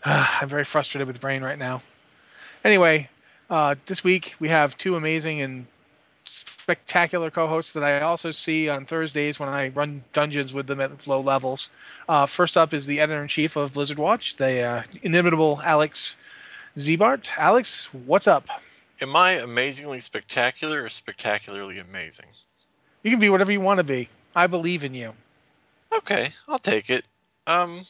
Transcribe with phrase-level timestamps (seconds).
[0.04, 1.82] I'm very frustrated with Brain right now.
[2.64, 3.08] Anyway,
[3.48, 5.66] uh, this week we have two amazing and
[6.24, 11.06] spectacular co-hosts that I also see on Thursdays when I run dungeons with them at
[11.06, 11.70] low levels.
[12.08, 16.16] Uh, first up is the editor-in-chief of Blizzard Watch, the uh, inimitable Alex
[16.76, 17.30] Ziebart.
[17.36, 18.48] Alex, what's up?
[19.00, 22.26] Am I amazingly spectacular or spectacularly amazing?
[23.02, 24.08] You can be whatever you want to be.
[24.34, 25.12] I believe in you.
[25.92, 27.04] Okay, I'll take it.
[27.46, 27.84] Um,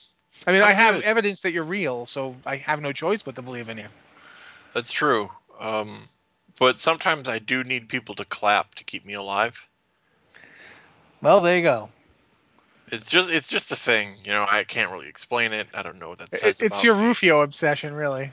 [0.46, 1.04] I mean, I'm I have good.
[1.04, 3.88] evidence that you're real, so I have no choice but to believe in you.
[4.72, 5.30] that's true.
[5.58, 6.08] Um,
[6.58, 9.66] but sometimes I do need people to clap to keep me alive.
[11.22, 11.90] Well, there you go.
[12.90, 14.46] It's just it's just a thing, you know.
[14.48, 15.68] I can't really explain it.
[15.74, 16.96] I don't know what that It- says it's about your me.
[16.96, 18.32] Rufio obsession, really.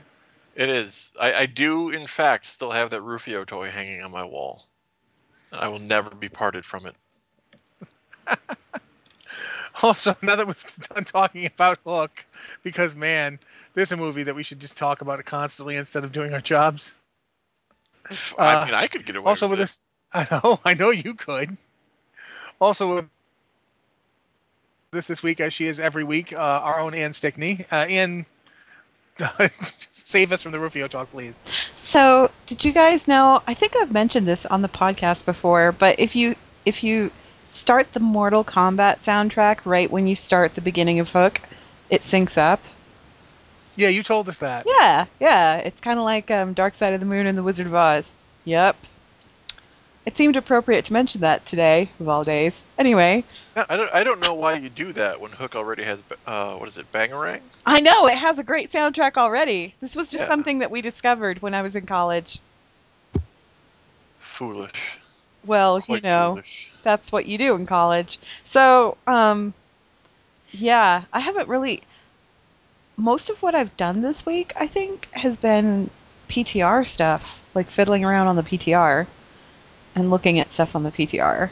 [0.54, 1.12] It is.
[1.20, 4.66] I, I do, in fact, still have that Rufio toy hanging on my wall.
[5.52, 6.96] I will never be parted from it.
[9.82, 12.24] Also, now that we've done talking about Hook,
[12.64, 13.38] because man,
[13.74, 16.40] there's a movie that we should just talk about it constantly instead of doing our
[16.40, 16.94] jobs.
[18.10, 19.62] Uh, I mean, I could get away also, with with it.
[19.62, 21.56] this, I know, I know you could.
[22.60, 23.04] Also, with
[24.90, 27.64] this this week, as she is every week, uh, our own Ann Stickney.
[27.70, 28.26] Uh, Ann,
[29.90, 31.40] save us from the Rufio talk, please.
[31.74, 33.42] So, did you guys know?
[33.46, 36.34] I think I've mentioned this on the podcast before, but if you
[36.64, 37.12] if you
[37.48, 41.40] start the Mortal Kombat soundtrack right when you start the beginning of Hook,
[41.90, 42.60] it syncs up.
[43.76, 44.66] Yeah, you told us that.
[44.66, 47.66] Yeah, yeah, it's kind of like um, Dark Side of the Moon and the Wizard
[47.66, 48.14] of Oz.
[48.44, 48.76] Yep.
[50.04, 52.64] It seemed appropriate to mention that today, of all days.
[52.78, 53.24] Anyway,
[53.54, 56.66] I don't I don't know why you do that when Hook already has uh what
[56.66, 57.42] is it Bangarang?
[57.66, 59.74] I know it has a great soundtrack already.
[59.80, 60.28] This was just Yeah.
[60.28, 62.40] something that we discovered when I was in college.
[64.18, 64.87] Foolish.
[65.44, 66.30] Well, Quite you know.
[66.32, 66.70] foolish.
[66.82, 68.18] that's what you do in college.
[68.44, 69.54] So, um,
[70.52, 71.82] yeah, I haven't really.
[72.96, 75.88] Most of what I've done this week, I think, has been
[76.28, 79.06] PTR stuff, like fiddling around on the PTR
[79.94, 81.50] and looking at stuff on the PTR.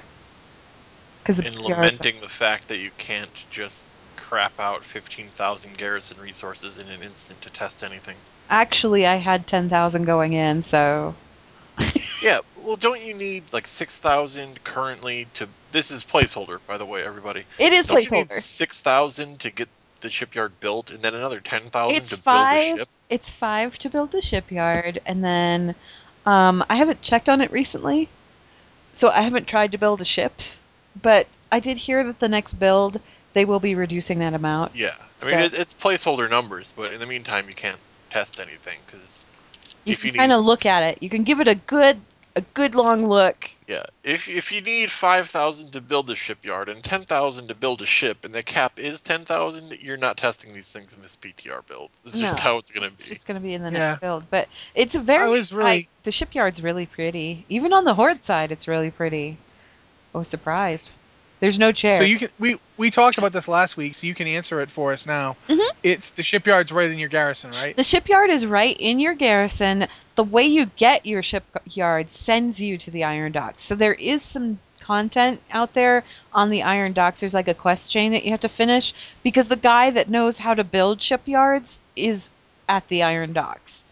[1.22, 3.86] Because And PTR lamenting the fact that you can't just
[4.16, 8.16] crap out 15,000 garrison resources in an instant to test anything.
[8.50, 11.14] actually, I had ten thousand going in, so
[12.22, 15.49] Yeah, well, don't you need like 6,000 currently to.
[15.72, 17.44] This is placeholder, by the way, everybody.
[17.59, 18.41] it is Don't you need placeholder.
[18.41, 19.69] 6,000 to get
[20.00, 22.78] the shipyard built and then another 10,000 It's to build a five.
[22.78, 22.88] ship?
[23.10, 25.75] It's five to build the shipyard, and then
[26.25, 28.09] um, I haven't checked on it recently,
[28.93, 30.32] so I haven't tried to build a ship.
[31.00, 33.00] But I did hear that the next build
[33.34, 34.75] they will be reducing that amount.
[34.75, 34.94] Yeah.
[35.21, 37.78] I So- mean, it, it's placeholder numbers, but in the meantime, you can't
[38.10, 39.25] test anything because
[39.86, 41.02] You if can kind of look at it.
[41.02, 41.98] You can give it a good,
[42.34, 43.48] a good long look.
[43.66, 47.54] Yeah, if if you need five thousand to build a shipyard and ten thousand to
[47.54, 51.02] build a ship, and the cap is ten thousand, you're not testing these things in
[51.02, 51.91] this PTR build.
[52.04, 52.94] It's just how it's gonna be.
[52.98, 53.88] It's just going to be in the Yeah.
[53.88, 55.25] next build, but it's a very.
[55.25, 57.44] I was really- the shipyard's really pretty.
[57.48, 59.36] Even on the horde side, it's really pretty.
[60.14, 60.92] I was surprised.
[61.38, 62.00] There's no chairs.
[62.00, 64.70] So you can we we talked about this last week, so you can answer it
[64.70, 65.36] for us now.
[65.48, 65.69] Mhm.
[65.82, 67.76] It's the shipyard's right in your garrison, right?
[67.76, 69.86] The shipyard is right in your garrison.
[70.14, 73.62] The way you get your shipyard sends you to the iron docks.
[73.62, 77.20] So there is some content out there on the iron docks.
[77.20, 80.38] There's like a quest chain that you have to finish because the guy that knows
[80.38, 82.30] how to build shipyards is
[82.69, 83.84] at the iron docks.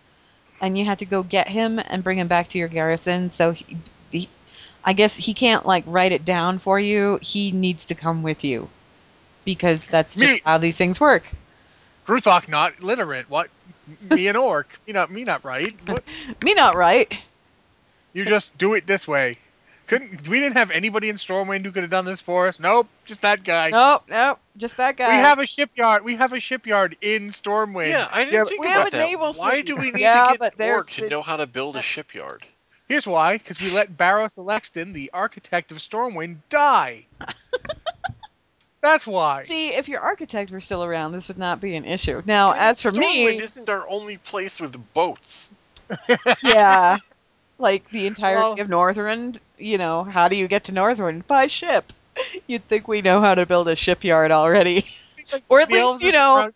[0.60, 3.28] And you have to go get him and bring him back to your garrison.
[3.30, 3.76] So he,
[4.84, 7.18] I guess he can't like write it down for you.
[7.22, 8.68] He needs to come with you
[9.44, 11.24] because that's just Me- how these things work.
[12.06, 13.28] Gruthok not literate.
[13.30, 13.48] What?
[14.10, 14.68] Me an orc.
[14.86, 15.74] Me not me not right.
[15.86, 16.04] What?
[16.44, 17.18] Me not right.
[18.12, 19.38] You just do it this way.
[19.86, 22.58] Couldn't we didn't have anybody in Stormwind who could have done this for us?
[22.60, 23.70] Nope, just that guy.
[23.70, 25.08] Nope, nope, just that guy.
[25.08, 26.04] We have a shipyard.
[26.04, 27.88] We have a shipyard in Stormwind.
[27.90, 28.98] yeah, I didn't Yeah, think we about have a that.
[29.08, 29.66] naval Why fleet.
[29.66, 31.82] do we need Yeah, to but get there's- orc to know how to build a
[31.82, 32.46] shipyard?
[32.88, 37.06] Here's why: because we let Baros Alexston, the architect of Stormwind, die.
[38.82, 39.40] That's why.
[39.40, 42.20] See, if your architect were still around, this would not be an issue.
[42.26, 45.50] Now, I mean, as for Stormwind me, isn't our only place with boats.
[46.42, 46.98] yeah,
[47.58, 51.26] like the entirety Well- of Northrend, you know, how do you get to Northrend?
[51.26, 51.92] By ship.
[52.46, 54.86] You'd think we know how to build a shipyard already,
[55.48, 56.54] or at least you know around-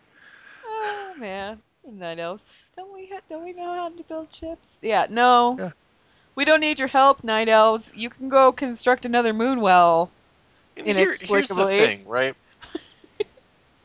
[0.64, 2.46] oh man, night elves.
[2.76, 4.79] Don't we ha- don't we know how to build ships?
[4.82, 5.58] Yeah, no.
[5.58, 5.70] Yeah.
[6.35, 7.93] We don't need your help, night elves.
[7.97, 10.11] You can go construct another moon well.
[10.76, 12.35] And here, here's the thing, right?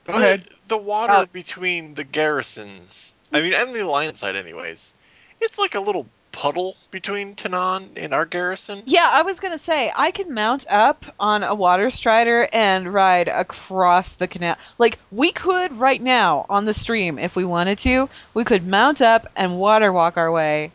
[0.06, 0.48] Go the, ahead.
[0.68, 4.94] The water Uh, between the garrisons, I mean, and the alliance side, anyways,
[5.42, 8.84] it's like a little puddle between Tanaan and our garrison.
[8.86, 13.28] Yeah, I was gonna say I could mount up on a water strider and ride
[13.28, 14.56] across the canal.
[14.78, 18.10] Like we could right now on the stream if we wanted to.
[18.34, 20.72] We could mount up and water walk our way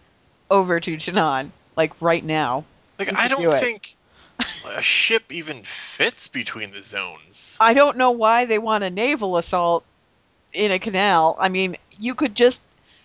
[0.50, 1.52] over to Chinon.
[1.76, 2.64] Like right now.
[2.98, 3.60] Like I do don't it.
[3.60, 3.94] think
[4.66, 7.56] a ship even fits between the zones.
[7.60, 9.84] I don't know why they want a naval assault
[10.52, 11.36] in a canal.
[11.38, 12.62] I mean, you could just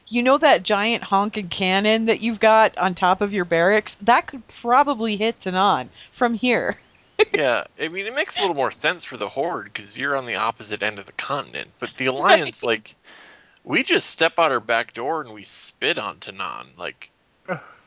[0.09, 3.95] you know that giant honking cannon that you've got on top of your barracks?
[3.95, 6.77] That could probably hit Tanaan from here.
[7.33, 10.25] yeah, I mean it makes a little more sense for the horde because you're on
[10.25, 11.69] the opposite end of the continent.
[11.79, 12.95] But the alliance, like,
[13.63, 16.67] we just step out our back door and we spit on Tanaan.
[16.77, 17.11] Like,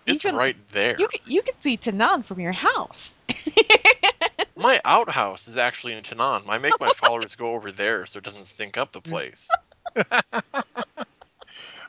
[0.07, 0.97] it's Even- right there.
[0.99, 3.15] You could, you could see Tanaan from your house.
[4.57, 6.43] My outhouse is actually in Tanaan.
[6.49, 9.49] I make my followers go over there so it doesn't stink up the place.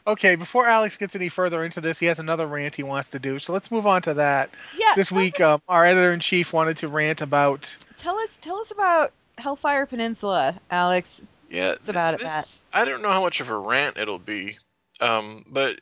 [0.05, 3.19] Okay, before Alex gets any further into this, he has another rant he wants to
[3.19, 3.39] do.
[3.39, 4.49] So let's move on to that.
[4.77, 4.91] Yeah.
[4.95, 7.75] This week, us, um, our editor in chief wanted to rant about.
[7.95, 11.23] tell us tell us about Hellfire Peninsula, Alex.
[11.49, 14.57] Yeah, It's about it, this, I don't know how much of a rant it'll be,
[14.99, 15.77] um, but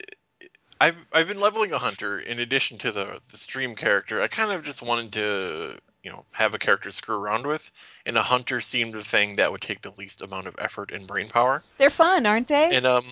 [0.81, 4.21] I've I've been leveling a hunter in addition to the the stream character.
[4.21, 7.71] I kind of just wanted to you know have a character to screw around with,
[8.05, 11.07] and a hunter seemed the thing that would take the least amount of effort and
[11.07, 11.63] brain power.
[11.77, 12.75] They're fun, aren't they?
[12.75, 13.05] And um,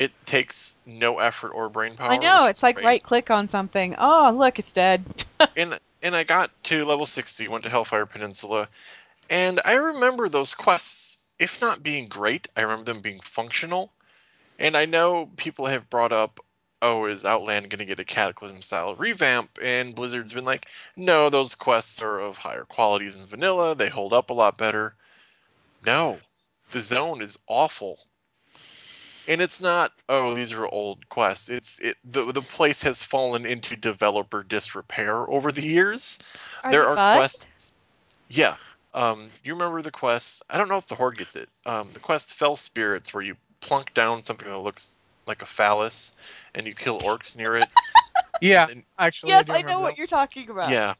[0.00, 2.10] it takes no effort or brain power.
[2.10, 2.46] I know.
[2.46, 2.86] It's like great.
[2.86, 3.94] right click on something.
[3.98, 5.04] Oh, look, it's dead.
[5.56, 8.68] and and I got to level 60, went to Hellfire Peninsula,
[9.28, 13.92] and I remember those quests, if not being great, I remember them being functional.
[14.58, 16.40] And I know people have brought up,
[16.82, 19.58] oh, is Outland going to get a Cataclysm style revamp?
[19.62, 20.66] And Blizzard's been like,
[20.96, 23.74] no, those quests are of higher quality than vanilla.
[23.74, 24.94] They hold up a lot better.
[25.84, 26.18] No,
[26.70, 27.98] the zone is awful.
[29.30, 31.48] And it's not, oh, these are old quests.
[31.48, 36.18] It's it the the place has fallen into developer disrepair over the years.
[36.64, 37.18] Are there are bugged?
[37.18, 37.72] quests.
[38.28, 38.56] Yeah.
[38.92, 40.42] Um, you remember the quest?
[40.50, 41.48] I don't know if the horde gets it.
[41.64, 46.10] Um, the quest Fel Spirits, where you plunk down something that looks like a phallus,
[46.56, 47.66] and you kill orcs near it.
[48.42, 49.30] Yeah, And- actually.
[49.30, 50.70] Yes, do I know remember what you're talking about.
[50.70, 50.94] yeah.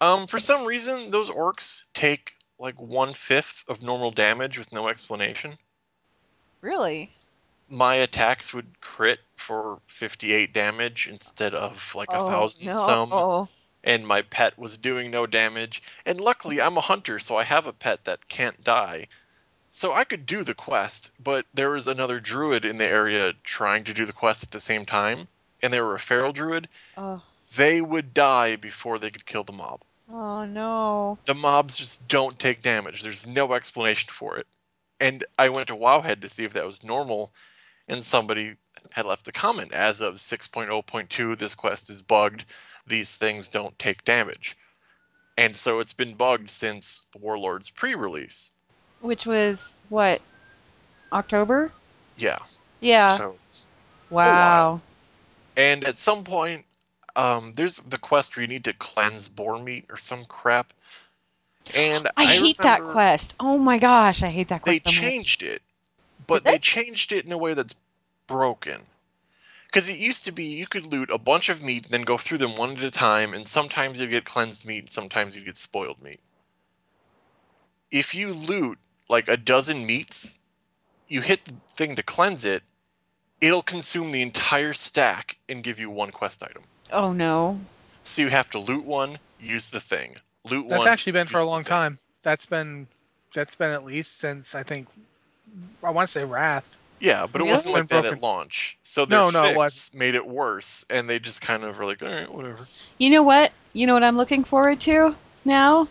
[0.00, 4.88] Um, for some reason, those orcs take like one fifth of normal damage with no
[4.88, 5.58] explanation.
[6.62, 7.12] Really?
[7.68, 12.86] My attacks would crit for 58 damage instead of like a oh, thousand no.
[12.86, 13.48] some.
[13.84, 15.82] and my pet was doing no damage.
[16.06, 19.08] And luckily, I'm a hunter, so I have a pet that can't die.
[19.72, 23.84] So I could do the quest, but there was another druid in the area trying
[23.84, 25.26] to do the quest at the same time,
[25.62, 26.68] and they were a feral druid.
[26.96, 27.22] Oh,
[27.56, 29.80] They would die before they could kill the mob.
[30.12, 31.18] oh no.
[31.24, 33.02] The mobs just don't take damage.
[33.02, 34.46] There's no explanation for it.
[35.02, 37.32] And I went to Wowhead to see if that was normal,
[37.88, 38.54] and somebody
[38.92, 42.44] had left a comment as of 6.0.2 this quest is bugged.
[42.86, 44.56] These things don't take damage.
[45.36, 48.52] And so it's been bugged since Warlord's pre-release.
[49.00, 50.22] Which was what?
[51.12, 51.72] October?
[52.16, 52.38] Yeah.
[52.80, 53.16] Yeah.
[53.16, 53.36] So
[54.08, 54.80] wow.
[55.56, 56.64] and at some point
[57.16, 60.72] um there's the quest where you need to cleanse boar meat or some crap.
[61.74, 63.34] And I, hate that quest.
[63.38, 64.96] Oh my gosh, I hate that they quest.
[64.96, 65.62] so changed it,
[66.26, 66.52] but they?
[66.52, 67.74] they changed it in a way that's
[68.26, 68.80] broken.
[69.66, 72.18] Because it used to be you could loot a bunch of meat, and then go
[72.18, 75.44] through them one at a time, and sometimes you get cleansed meat, and sometimes you
[75.44, 76.20] get spoiled meat.
[77.90, 80.38] If you loot like a dozen meats,
[81.08, 82.62] you hit the thing to cleanse it,
[83.40, 86.62] it'll consume the entire stack and give you one quest item.
[86.90, 87.60] Oh no.
[88.04, 90.16] So you have to loot one, use the thing.
[90.48, 90.88] Loot That's one.
[90.88, 91.98] actually been for a long time.
[92.22, 92.86] That's been
[93.34, 94.88] that's been at least since I think
[95.82, 96.76] I want to say Wrath.
[97.00, 97.54] Yeah, but it Really?
[97.54, 98.18] wasn't like Been that broken.
[98.18, 98.78] at launch.
[98.84, 99.98] So their No, no, it fix wasn't.
[99.98, 102.66] made it worse, and they just kind of were like, all right, whatever.
[102.98, 103.52] You know what?
[103.72, 105.88] You know what I'm looking forward to now?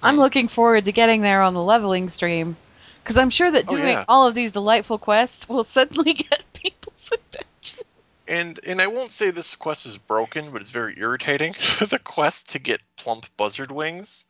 [0.00, 2.56] I'm looking forward to getting there on the leveling stream.
[3.02, 4.04] Because I'm sure that Oh, doing yeah.
[4.06, 7.84] all of these delightful quests will suddenly get people's attention.
[8.28, 11.52] And and I won't say this quest is broken, but it's very irritating.
[11.80, 14.26] the quest to get plump buzzard wings,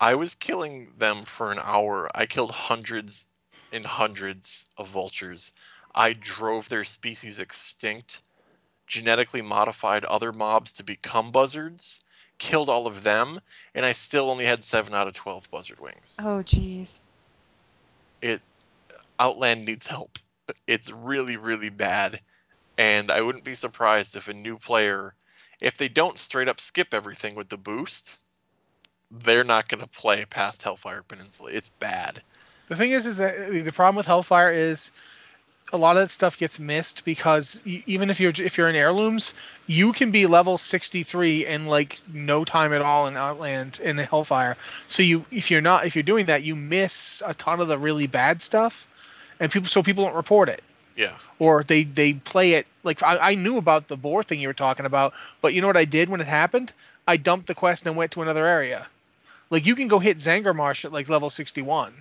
[0.00, 2.10] I was killing them for an hour.
[2.14, 3.26] I killed hundreds
[3.70, 5.52] and hundreds of vultures.
[5.94, 8.22] I drove their species extinct,
[8.86, 12.00] genetically modified other mobs to become buzzards,
[12.38, 13.40] killed all of them,
[13.74, 16.16] and I still only had 7 out of 12 buzzard wings.
[16.18, 17.00] Oh, jeez.
[18.22, 18.40] it
[19.18, 20.18] Outland needs help.
[20.66, 22.20] It's really, really bad.
[22.78, 25.14] And I wouldn't be surprised if a new player,
[25.60, 28.18] if they don't straight up skip everything with the boost,
[29.10, 31.50] they're not going to play past Hellfire Peninsula.
[31.52, 32.22] It's bad.
[32.68, 34.90] The thing is, is that the problem with Hellfire is
[35.72, 39.34] a lot of that stuff gets missed because even if you're if you're in heirlooms,
[39.66, 44.56] you can be level 63 in like no time at all in Outland in Hellfire.
[44.86, 47.78] So you if you're not if you're doing that, you miss a ton of the
[47.78, 48.88] really bad stuff,
[49.38, 50.62] and people so people don't report it
[50.96, 51.16] Yeah.
[51.38, 54.54] or they they play it like I, I knew about the boar thing you were
[54.54, 56.72] talking about, but you know what I did when it happened?
[57.06, 58.86] I dumped the quest and went to another area.
[59.50, 61.94] Like you can go hit Zangarmarsh at like level 61.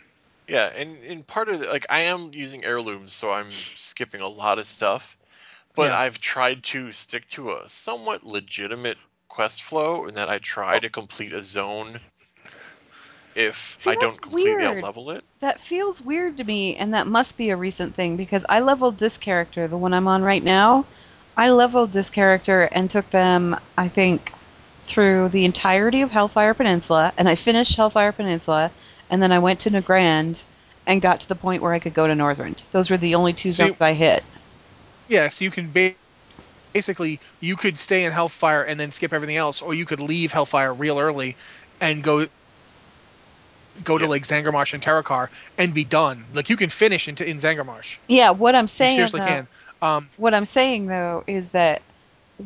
[0.48, 4.28] Yeah, and, and part of it, like I am using heirlooms, so I'm skipping a
[4.28, 5.18] lot of stuff.
[5.76, 6.00] But Yeah.
[6.00, 8.98] I've tried to stick to a somewhat legitimate
[9.30, 10.80] quest flow, in that I try Oh.
[10.80, 12.00] to complete a zone
[13.36, 14.66] if See, I don't completely weird.
[14.66, 15.26] outlevel it.
[15.42, 18.98] That feels weird to me, and that must be a recent thing because I leveled
[19.00, 20.86] this character, the one I'm on right now.
[21.36, 24.34] I leveled this character and took them, I think,
[24.84, 28.72] through the entirety of Hellfire Peninsula, and I finished Hellfire Peninsula,
[29.10, 30.46] and then I went to Nagrand
[30.88, 32.64] and got to the point where I could go to Northrend.
[32.72, 34.24] Those were the only two So zones I hit.
[35.08, 35.96] Yeah, so you can ba-
[36.74, 40.32] basically you could stay in Hellfire and then skip everything else, or you could leave
[40.32, 41.38] Hellfire real early
[41.82, 42.28] and go
[43.84, 44.10] go to Yeah.
[44.10, 46.26] like Zangarmarsh and Terokkar and be done.
[46.34, 47.98] Like you can finish into in Zangarmarsh.
[48.08, 49.48] Yeah, what I'm You saying seriously though, can.
[49.82, 51.82] Um, what I'm saying though is that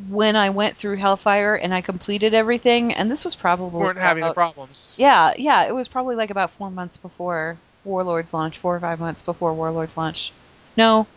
[0.10, 4.24] when I went through Hellfire and I completed everything, and this was probably weren't having
[4.24, 4.94] the problems.
[4.98, 9.00] Yeah, yeah, it was probably like about four months before Warlords launch, four or five
[9.00, 10.34] months before Warlords launch.
[10.76, 11.08] No,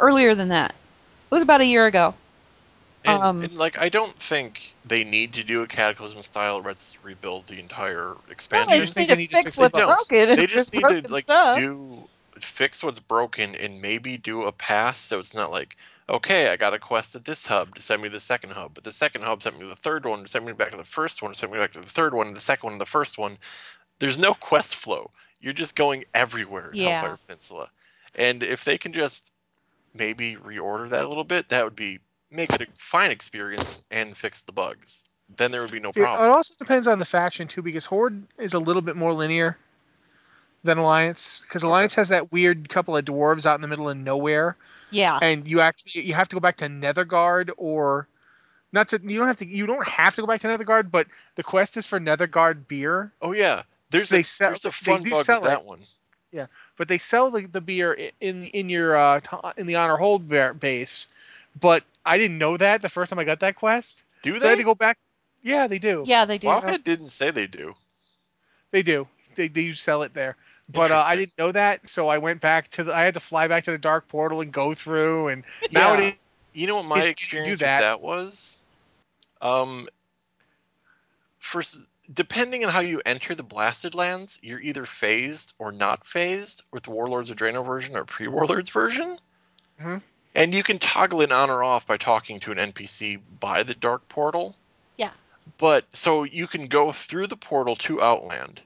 [0.00, 0.70] earlier than that.
[0.70, 2.14] It was about a year ago.
[3.04, 7.02] And, Um, and like I don't think they need to do a Cataclysm style let's
[7.02, 8.16] rebuild the entire
[8.52, 8.78] No, expansion.
[8.80, 9.80] they just think need they to need to fix fix what's bugs.
[9.80, 10.36] broken.
[10.36, 11.52] they just need to broken like stuff.
[11.52, 12.08] do
[12.40, 15.76] fix what's broken and maybe do a pass so it's not like
[16.08, 18.72] okay i got a quest at this hub to send me to the second hub
[18.74, 20.76] but the second hub sent me to the third one to send me back to
[20.76, 22.86] the first one sent me back to the third one and the second one the
[22.86, 23.36] first one
[24.00, 26.80] there's no quest flow you're just going everywhere in Yeah.
[26.80, 27.68] hellfire peninsula
[28.14, 29.32] and if they can just
[29.94, 31.98] maybe reorder that a little bit that would be
[32.32, 35.04] make it a fine experience and fix the bugs
[35.36, 38.22] then there would be no See, It also depends on the faction too, because Horde
[38.38, 39.56] is a little bit more linear
[40.64, 43.96] than Alliance, because Alliance has that weird couple of dwarves out in the middle of
[43.96, 44.56] nowhere,
[44.90, 45.18] Yeah.
[45.22, 48.06] and you actually you have to go back to Nethergarde or
[48.72, 51.06] not to you don't have to you don't have to go back to Nethergarde, but
[51.34, 54.92] the quest is for Nethergarde beer, oh yeah there's They a sell- there's a they
[54.92, 55.66] fun do bug sell with that it.
[55.66, 55.80] one
[56.30, 56.46] Yeah,
[56.76, 59.20] but they sell the, the beer in in your uh
[59.56, 61.08] in the honor hold base.
[61.60, 64.48] But I didn't know that the first time I got that quest, do so I
[64.50, 64.98] had they to go back.
[65.42, 66.04] Yeah, they do.
[66.06, 66.48] Yeah, they do.
[66.48, 67.74] Wowhead didn't say they do.
[68.70, 69.06] They do.
[69.36, 70.36] They they do sell it there.
[70.68, 72.94] But uh, I didn't know that, so I went back to the.
[72.94, 75.28] I had to fly back to the dark portal and go through.
[75.28, 75.80] And Yeah.
[75.80, 76.14] nowadays,
[76.54, 78.56] You know what my If you do experience that- with that was?
[79.40, 79.88] Um,
[81.38, 81.78] first,
[82.12, 86.84] depending on how you enter the blasted lands, you're either phased or not phased with
[86.84, 89.18] the Warlords of Draenor version or pre-Warlords version.
[89.80, 90.02] Mhm.
[90.34, 93.74] And you can toggle it on or off by talking to an NPC by the
[93.74, 94.56] dark portal.
[94.96, 95.10] Yeah.
[95.58, 98.60] But so you can go through the portal to Outland,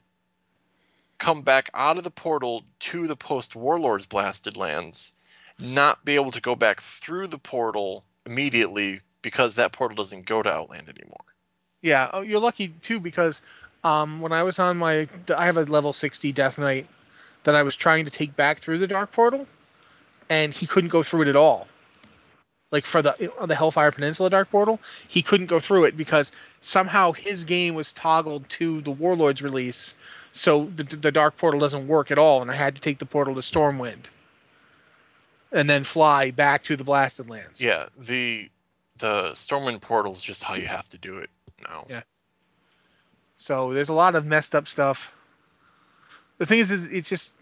[1.19, 5.15] come back out of the portal to the post Warlords blasted lands,
[5.59, 10.43] not be able to go back through the portal immediately because that portal doesn't go
[10.43, 11.25] to Outland anymore.
[11.83, 13.43] yeah, oh, you're lucky too because
[13.83, 16.87] um, when I was on my, I have a level 60 Death Knight
[17.45, 19.47] that I was trying to take back through the dark portal,
[20.29, 21.67] and he couldn't go through it at all.
[22.73, 26.33] Like for the on the Hellfire Peninsula Dark Portal, he couldn't go through it because
[26.61, 29.95] somehow his game was toggled to the Warlords release,
[30.33, 33.07] so the, the Dark Portal doesn't work at all, and I had to take the
[33.07, 34.07] portal to Stormwind,
[35.53, 37.61] and then fly back to the Blasted Lands.
[37.61, 38.51] Yeah, the
[38.99, 41.31] the Stormwind portal is just how you have to do it
[41.63, 41.87] now.
[41.89, 42.03] Yeah.
[43.37, 45.13] So there's a lot of messed up stuff.
[46.39, 47.33] The thing is, is it's just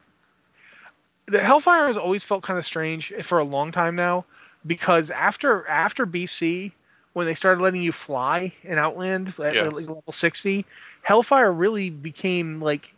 [1.27, 4.25] the Hellfire has always felt kind of strange for a long time now,
[4.67, 6.73] because after after BC,
[7.13, 9.69] when they started letting you fly in Outland at Yeah.
[9.69, 10.65] like level 60,
[11.03, 12.93] Hellfire really became like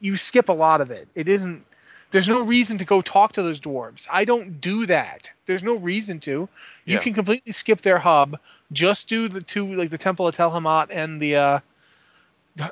[0.00, 1.08] you skip a lot of it.
[1.14, 1.64] It isn't.
[2.10, 4.08] There's no reason to go talk to those dwarves.
[4.10, 5.30] I don't do that.
[5.46, 6.48] There's no reason to.
[6.86, 6.98] You Yeah.
[6.98, 8.38] can completely skip their hub.
[8.72, 11.58] Just do the two, like the Temple of Telhamat and the uh,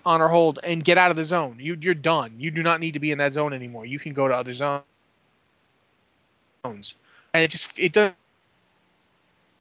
[0.05, 1.57] honor hold, and get out of the zone.
[1.61, 2.35] You, you're done.
[2.39, 3.87] You do not need to be in that zone anymore.
[3.87, 4.83] You can go to other zones.
[6.65, 6.85] And
[7.35, 8.17] it just it doesn't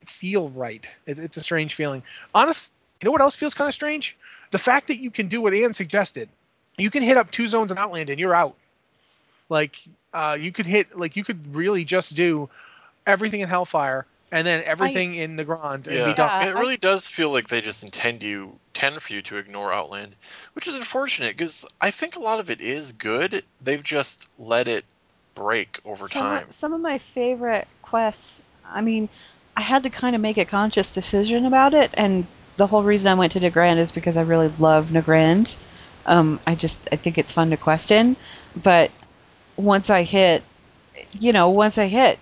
[0.05, 0.87] feel right.
[1.05, 2.03] It, it's a strange feeling.
[2.33, 2.69] Honestly,
[3.01, 4.17] you know what else feels kind of strange?
[4.51, 6.29] The fact that you can do what Ann suggested.
[6.77, 8.55] You can hit up two zones in Outland and you're out.
[9.49, 9.77] Like
[10.13, 12.49] uh, you could hit like you could really just do
[13.05, 16.29] everything in Hellfire and then everything in Nagrand and Yeah, be done.
[16.41, 19.37] Yeah, it I- really does feel like they just intend you tend for you to
[19.37, 20.15] ignore Outland,
[20.53, 23.43] which is unfortunate because I think a lot of it is good.
[23.61, 24.85] They've just let it
[25.35, 26.43] break over some time.
[26.43, 28.41] Of, some of my favorite quests.
[28.65, 29.07] I mean,
[29.55, 32.25] I had to kind of make a conscious decision about it, and
[32.57, 35.55] the whole reason I went to Nagrand is because I really love Nagrand.
[36.05, 38.15] Um, I just I think it's fun to quest in,
[38.61, 38.91] but
[39.55, 40.43] once I hit,
[41.19, 42.19] you know, once I hit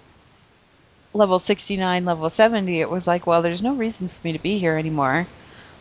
[1.16, 4.60] level 69, level 70, it was like, well, there's no reason for me to be
[4.60, 5.26] here anymore.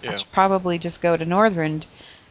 [0.06, 1.86] I should probably just go to Northrend,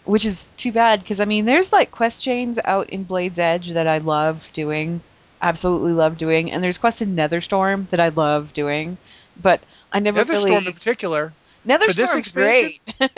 [0.05, 3.71] which is too bad because I mean, there's like quest chains out in Blade's Edge
[3.71, 5.01] that I love doing,
[5.41, 8.97] absolutely love doing, and there's quests in Netherstorm that I love doing,
[9.41, 9.59] but
[9.91, 10.67] I never Netherstorm really.
[10.67, 11.33] in particular.
[11.67, 12.79] Netherstorm's great.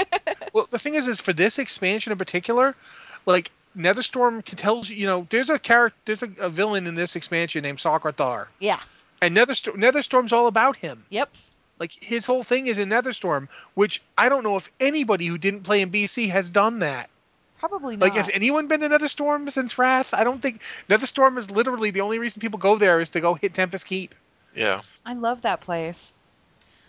[0.54, 2.78] Well, the thing is, is for this expansion in particular,
[3.26, 6.96] like Netherstorm can tells you, you know, there's a character, there's a, a villain in
[6.96, 8.80] this expansion named Socrethar, yeah.
[9.26, 11.04] And Netherstorm, Netherstorm's all about him.
[11.10, 11.34] Yep.
[11.80, 15.62] Like his whole thing is in Netherstorm, which I don't know if anybody who didn't
[15.62, 17.10] play in BC has done that.
[17.58, 18.06] Probably not.
[18.06, 20.14] Like, has anyone been to Netherstorm since Wrath?
[20.14, 23.34] I don't think Netherstorm is literally the only reason people go there is to go
[23.34, 24.14] hit Tempest Keep.
[24.54, 24.82] Yeah.
[25.04, 26.14] I love that place.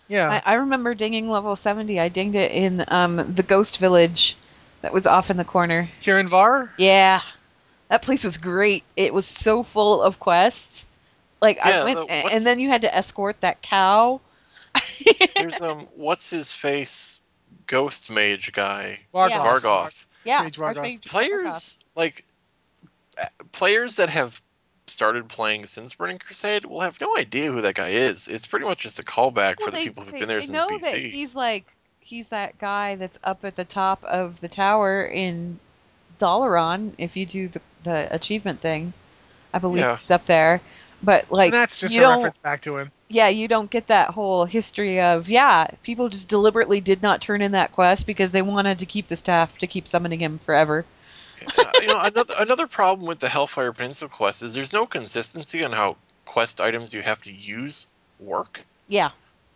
[0.07, 0.41] Yeah.
[0.45, 1.99] I, I remember dinging level 70.
[1.99, 4.37] I dinged it in um, the ghost village
[4.83, 5.89] that was off in the corner.
[6.03, 6.69] Kirin'Var?
[6.77, 7.23] Yeah.
[7.89, 8.85] That place was great.
[8.97, 10.87] It was so full of quests.
[11.47, 14.21] Like I Yeah, went the- and then you had to escort that cow.
[15.37, 17.21] There's um, what's his face,
[17.69, 19.31] ghost mage guy, Vargoth.
[19.31, 19.39] Yeah.
[19.39, 20.05] Vargoth.
[20.25, 20.45] yeah.
[20.45, 20.75] Archmage Vargoth.
[20.77, 21.07] Archmage Vargoth.
[21.09, 22.25] Players like
[23.21, 24.41] uh, players that have
[24.89, 28.27] started playing since Burning Crusade will have no idea who that guy is.
[28.29, 30.47] It's pretty much just a callback Well, for the people who've they- been there they
[30.47, 31.11] since know that BC.
[31.11, 31.65] he's like
[32.01, 35.59] he's that guy that's up at the top of the tower in
[36.19, 38.93] Dalaran if you do the, the achievement thing.
[39.55, 39.97] I believe Yeah.
[39.97, 40.61] he's up there.
[41.07, 42.91] But like and that's just you a don't reference back to him.
[43.09, 47.43] yeah, you don't get that whole history of yeah, people just deliberately did not turn
[47.43, 50.85] in that quest because they wanted to keep the staff to keep summoning him forever.
[51.57, 55.63] Uh, you know, another another problem with the Hellfire Peninsula quest is there's no consistency
[55.63, 57.87] on how quest items you have to use
[58.19, 58.65] work.
[58.89, 59.11] Yeah.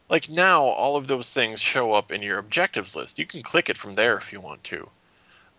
[0.08, 3.18] Like now, all of those things show up in your objectives list.
[3.18, 4.88] You can click it from there if you want to.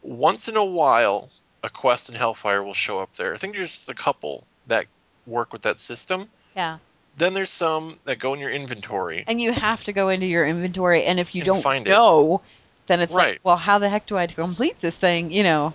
[0.04, 1.30] Once in a while,
[1.64, 3.34] a quest in Hellfire will show up there.
[3.34, 4.86] I think there's just a couple that
[5.28, 6.28] work with that system.
[6.56, 6.78] Yeah.
[7.18, 9.24] Then there's some that go in your inventory.
[9.28, 11.90] And you have to go into your inventory and if you And don't find it.
[11.90, 12.42] know,
[12.88, 13.40] then it's like, Right.
[13.44, 15.74] well, how the heck do I complete this thing, you know?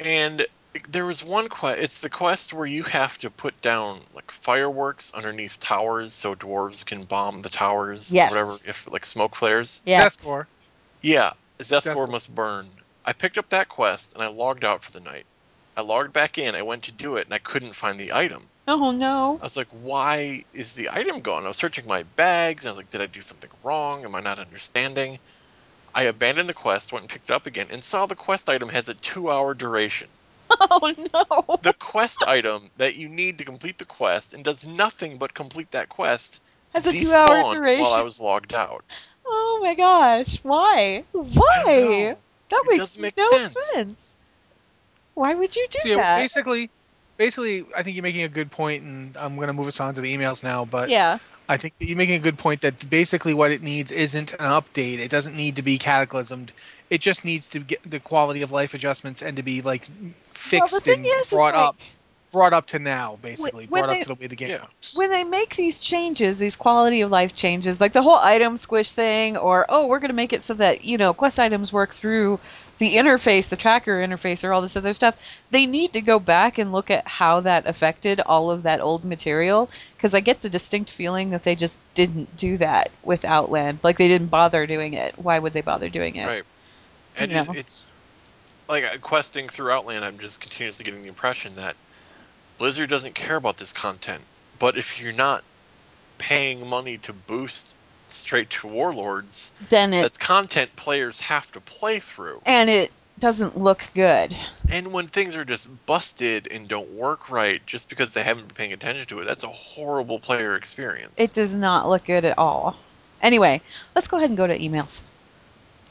[0.00, 0.46] And
[0.90, 1.80] there was one quest.
[1.80, 6.84] It's the quest where you have to put down like fireworks underneath towers so dwarves
[6.84, 8.12] can bomb the towers.
[8.12, 8.32] Yes.
[8.32, 9.80] Whatever, if like smoke flares.
[9.86, 10.16] Yes.
[10.16, 10.46] Deathcore.
[11.02, 12.10] Yeah, Zethgor Deathcore.
[12.10, 12.68] must burn.
[13.04, 15.26] I picked up that quest and I logged out for the night.
[15.76, 16.54] I logged back in.
[16.56, 18.42] I went to do it and I couldn't find the item.
[18.66, 19.38] Oh no.
[19.40, 21.44] I was like, why is the item gone?
[21.44, 22.64] I was searching my bags.
[22.64, 24.04] And I was like, did I do something wrong?
[24.04, 25.18] Am I not understanding?
[25.94, 28.68] I abandoned the quest, went and picked it up again, and saw the quest item
[28.70, 30.08] has a two hour duration.
[30.70, 31.58] Oh no.
[31.62, 35.70] The quest item that you need to complete the quest and does nothing but complete
[35.72, 36.40] that quest
[36.72, 37.82] Has a two hour duration.
[37.82, 38.84] while I was logged out.
[39.26, 40.36] Oh my gosh.
[40.42, 41.04] Why?
[41.12, 42.16] Why?
[42.50, 43.30] That It makes make no
[43.72, 44.16] sense.
[45.14, 46.22] Why would you do See, that?
[46.22, 46.70] basically,
[47.16, 49.94] basically, I think you're making a good point, and I'm going to move us on
[49.94, 50.64] to the emails now.
[50.64, 51.18] But yeah.
[51.48, 54.98] I think you're making a good point that basically what it needs isn't an update.
[54.98, 56.52] It doesn't need to be cataclysmed.
[56.90, 59.88] It just needs to get the quality of life adjustments and to be like
[60.32, 61.76] fixed well, and is, is brought like, up,
[62.32, 64.64] brought up to now, basically when brought they- up to the way the game Yeah.
[64.96, 68.92] when they make these changes, these quality of life changes, like the whole item squish
[68.92, 71.92] thing, or oh, we're going to make it so that you know quest items work
[71.94, 72.38] through
[72.78, 75.16] the interface, the tracker interface, or all this other stuff.
[75.50, 79.04] They need to go back and look at how that affected all of that old
[79.04, 83.78] material, because I get the distinct feeling that they just didn't do that with Outland.
[83.82, 85.18] Like they didn't bother doing it.
[85.18, 86.26] Why would they bother doing it?
[86.26, 86.44] Right.
[87.16, 87.54] And You it's, know.
[87.54, 87.82] it's
[88.68, 90.04] like uh, questing through Outland.
[90.04, 91.76] I'm just continuously getting the impression that
[92.58, 94.22] Blizzard doesn't care about this content.
[94.58, 95.44] But if you're not
[96.18, 97.74] paying money to boost
[98.14, 102.40] straight to Warlords, Then it that's content players have to play through.
[102.46, 104.34] and it doesn't look good.
[104.70, 108.56] And when things are just busted and don't work right just because they haven't been
[108.56, 111.18] paying attention to it, that's a horrible player experience.
[111.18, 112.76] It does not look good at all.
[113.22, 113.60] Anyway,
[113.94, 115.02] let's go ahead and go to emails.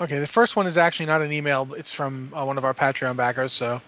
[0.02, 1.74] Okay, the first one is actually not an email.
[1.76, 3.54] It's from uh, one of our Patreon backers.
[3.54, 3.82] So,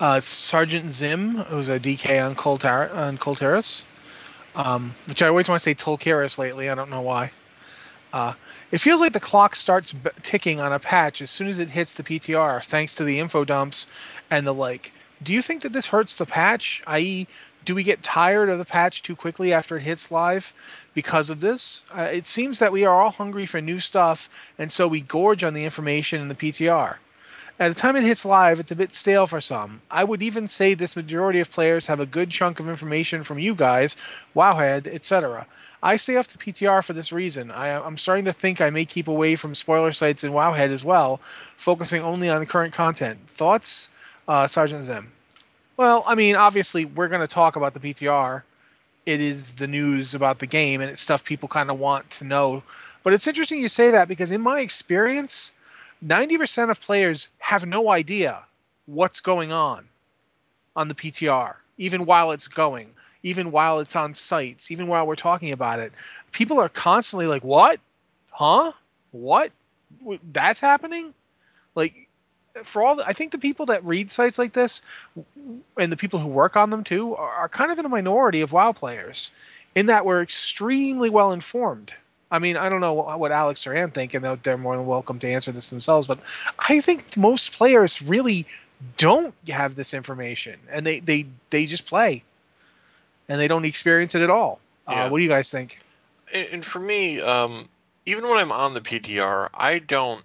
[0.00, 3.84] uh, it's Sergeant Zim, who's a DK on Coltar on Kul Tiras,
[4.54, 6.68] um, which I always want to say Tolkeris lately.
[6.68, 7.30] I don't know why.
[8.12, 8.32] Uh,
[8.70, 11.70] it feels like the clock starts b- ticking on a patch as soon as it
[11.70, 13.86] hits the PTR, thanks to the info dumps
[14.30, 14.92] and the like.
[15.22, 16.82] Do you think that this hurts the patch?
[16.86, 17.26] I.e.,
[17.64, 20.52] do we get tired of the patch too quickly after it hits live
[20.94, 21.84] because of this?
[21.94, 25.42] Uh, it seems that we are all hungry for new stuff, and so we gorge
[25.42, 26.96] on the information in the PTR.
[27.58, 29.80] At the time it hits live, it's a bit stale for some.
[29.90, 33.38] I would even say this majority of players have a good chunk of information from
[33.38, 33.96] you guys,
[34.34, 35.46] Wowhead, etc.
[35.86, 37.52] I stay off the PTR for this reason.
[37.52, 40.82] I, am starting to think I may keep away from spoiler sites in Wowhead as
[40.82, 41.20] well,
[41.58, 43.20] focusing only on current content.
[43.28, 43.88] Thoughts,
[44.26, 45.12] uh, Sergeant Zim?
[45.76, 48.42] Well, I mean, obviously, we're going to talk about the PTR.
[49.06, 52.24] It is the news about the game, and it's stuff people kind of want to
[52.24, 52.64] know.
[53.04, 55.52] But it's interesting you say that because, in my experience,
[56.04, 58.42] 90% of players have no idea
[58.86, 59.84] what's going on
[60.74, 62.90] on the PTR, even while it's going,
[63.22, 65.92] even while it's on sites, even while we're talking about it.
[66.32, 67.80] People are constantly like, "What?
[68.30, 68.72] Huh?
[69.12, 69.52] What?
[70.32, 71.14] That's happening?"
[71.74, 72.08] Like
[72.62, 74.82] for all the, I think the people that read sites like this
[75.76, 78.40] and the people who work on them too are, are kind of in a minority
[78.40, 79.30] of WoW players
[79.74, 81.92] in that we're extremely well informed.
[82.30, 85.20] I mean, I don't know what, Alex or Ann think, and they're more than welcome
[85.20, 86.08] to answer this themselves.
[86.08, 86.18] But
[86.58, 88.46] I think most players really
[88.96, 92.24] don't have this information, and they they they just play,
[93.28, 94.60] and they don't experience it at all.
[94.86, 95.04] Uh, Yeah.
[95.04, 95.78] Uh, what do you guys think?
[96.32, 97.68] And, and for me, um,
[98.06, 100.24] even when I'm on the PTR, I don't.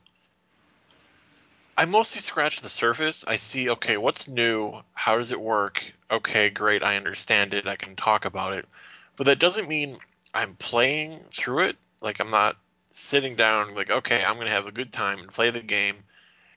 [1.77, 3.23] I mostly scratch the surface.
[3.27, 4.81] I see, okay, what's new?
[4.93, 5.81] How does it work?
[6.11, 7.67] Okay, great, I understand it.
[7.67, 8.67] I can talk about it.
[9.15, 9.97] But that doesn't mean
[10.33, 11.77] I'm playing through it.
[12.01, 12.57] Like, I'm not
[12.91, 15.95] sitting down, like, okay, I'm going to have a good time and play the game.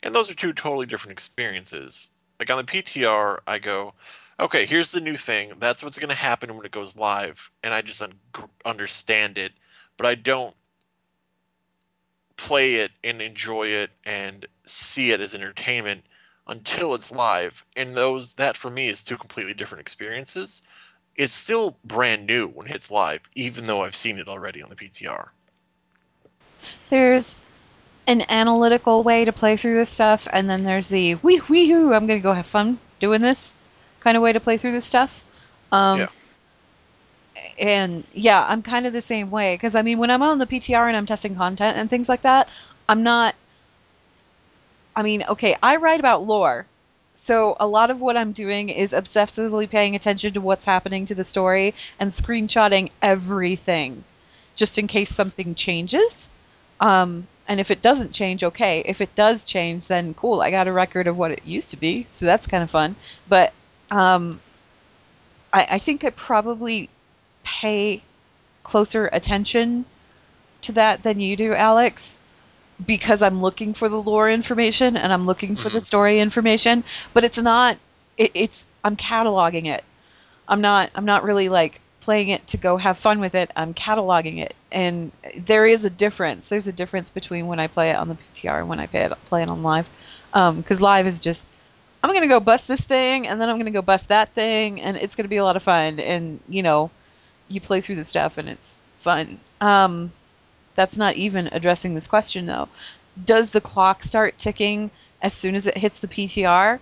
[0.02, 2.10] And those are two totally different experiences.
[2.38, 3.94] Like, on the PTR, I go,
[4.38, 5.52] okay, here's the new thing.
[5.58, 7.50] That's what's going to happen when it goes live.
[7.62, 8.18] And I just un-
[8.64, 9.52] understand it.
[9.96, 10.54] But I don't
[12.36, 16.04] play it and enjoy it and see it as entertainment
[16.46, 17.64] until it's live.
[17.76, 20.62] And those that for me is two completely different experiences.
[21.16, 24.68] It's still brand new when it hits live, even though I've seen it already on
[24.68, 25.28] the PTR.
[26.88, 27.40] There's
[28.08, 31.94] an analytical way to play through this stuff, and then there's the wee wee hoo,
[31.94, 33.54] I'm gonna go have fun doing this
[34.04, 35.24] kind of way to play through this stuff.
[35.72, 36.08] Um, Yeah.
[37.58, 40.46] And yeah, I'm kind of the same way because I mean, when I'm on the
[40.46, 42.48] PTR and I'm testing content and things like that,
[42.88, 43.34] I'm not.
[44.96, 46.66] I mean, okay, I write about lore.
[47.14, 51.14] So a lot of what I'm doing is obsessively paying attention to what's happening to
[51.14, 54.04] the story and screenshotting everything
[54.56, 56.28] just in case something changes.
[56.80, 58.82] Um, and if it doesn't change, okay.
[58.84, 60.40] If it does change, then cool.
[60.40, 62.96] I got a record of what it used to be, so that's kind of fun.
[63.28, 63.52] But
[63.90, 64.40] um,
[65.52, 66.88] I, I think I probably
[67.42, 68.02] pay
[68.62, 69.84] closer attention
[70.62, 72.18] to that than you do, Alex,
[72.84, 75.82] because I'm looking for the lore information and I'm looking for the Mhm.
[75.82, 76.82] story information.
[77.12, 77.76] But it's not.
[78.16, 79.84] It, it's I'm cataloging it.
[80.48, 80.90] I'm not.
[80.94, 83.50] I'm not really like playing it to go have fun with it.
[83.56, 86.48] I'm cataloging it, and there is a difference.
[86.48, 89.02] There's a difference between when I play it on the PTR and when I play
[89.02, 89.88] it, play it on live,
[90.32, 91.50] because live is just
[92.04, 94.98] I'm gonna go bust this thing, and then I'm gonna go bust that thing, and
[94.98, 95.98] it's gonna be a lot of fun.
[95.98, 96.90] And you know,
[97.48, 99.40] you play through the stuff, and it's fun.
[99.62, 100.12] Um,
[100.74, 102.68] that's not even addressing this question though.
[103.24, 104.90] Does the clock start ticking
[105.22, 106.78] as soon as it hits the PTR?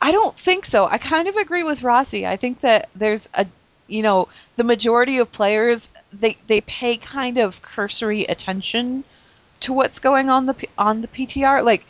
[0.00, 0.86] I don't think so.
[0.86, 2.26] I kind of agree with Rossi.
[2.26, 3.46] I think that there's a
[3.88, 9.04] you know, the majority of players they they pay kind of cursory attention
[9.60, 11.62] to what's going on the on the PTR.
[11.62, 11.86] Like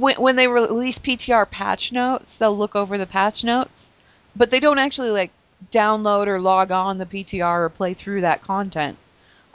[0.00, 3.92] when when they release PTR patch notes, they'll look over the patch notes,
[4.34, 5.30] but they don't actually like
[5.70, 8.96] download or log on the PTR or play through that content.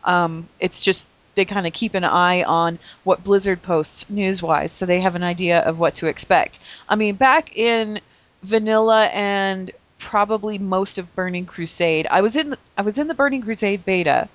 [0.04, 4.86] Um, it's just they kind of keep an eye on what Blizzard posts news-wise, so
[4.86, 6.60] they have an idea of what to expect.
[6.88, 8.00] I mean, back in
[8.44, 13.16] vanilla and probably most of Burning Crusade, I was in the, I was in the
[13.16, 14.30] Burning Crusade beta,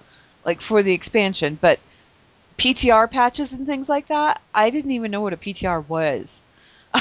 [0.45, 1.79] like for the expansion, but
[2.59, 6.43] PTR patches and things like that, I didn't even know what a PTR was.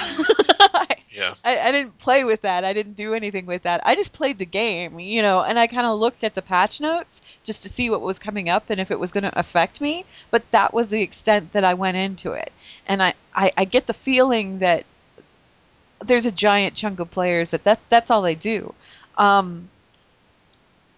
[1.19, 1.33] Yeah.
[1.43, 2.63] I, I didn't play with that.
[2.63, 3.81] I didn't do anything with that.
[3.83, 6.79] I just played the game, you know, and I kind of looked at the patch
[6.79, 9.81] notes just to see what was coming up and if it was going to affect
[9.81, 10.05] me.
[10.31, 12.53] But that was the extent that I went into it.
[12.87, 14.85] And I, I, I get the feeling that
[15.99, 18.73] there's a giant chunk of players that, that that's all they do.
[19.17, 19.67] Um,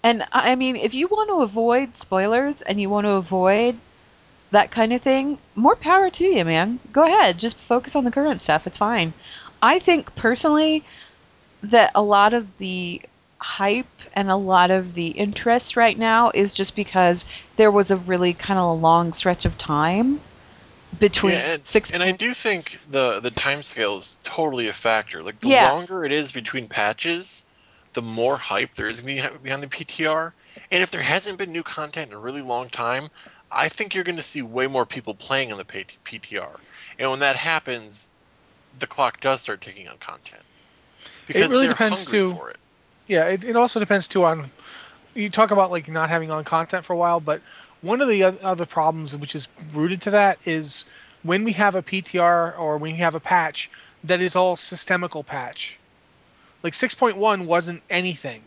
[0.04, 3.76] and I I mean, if you want to avoid spoilers and you want to avoid
[4.52, 6.80] that kind of thing, more power to you, man.
[6.92, 7.38] Go ahead.
[7.38, 8.68] Just focus on the current stuff.
[8.68, 9.14] It's fine.
[9.62, 10.84] I think personally
[11.64, 13.02] that a lot of the
[13.40, 17.98] hype and a lot of the interest right now is just because there was a
[17.98, 20.20] really kind of a long stretch of time
[21.00, 24.74] between Yeah, and, six and I do think the the time scale is totally a
[24.74, 25.24] factor.
[25.24, 25.72] Like the Yeah.
[25.72, 27.44] longer it is between patches,
[27.94, 30.34] the more hype there is behi- behind the PTR.
[30.72, 33.10] And if there hasn't been new content in a really long time,
[33.52, 36.58] I think you're going to see way more people playing on the PTR,
[36.98, 38.10] and when that happens,
[38.80, 40.42] the clock does start ticking on content
[41.28, 42.34] because it really depends, too.
[42.34, 42.58] for it.
[43.08, 44.50] Yeah, it, it also depends too on
[45.14, 47.42] you talk about like not having on content for a while, but
[47.82, 50.86] one of the other problems which is rooted to that is
[51.24, 53.70] when we have a PTR or when we have a patch
[54.06, 55.78] that is all systemical patch.
[56.64, 58.44] Like 6.1 wasn't anything.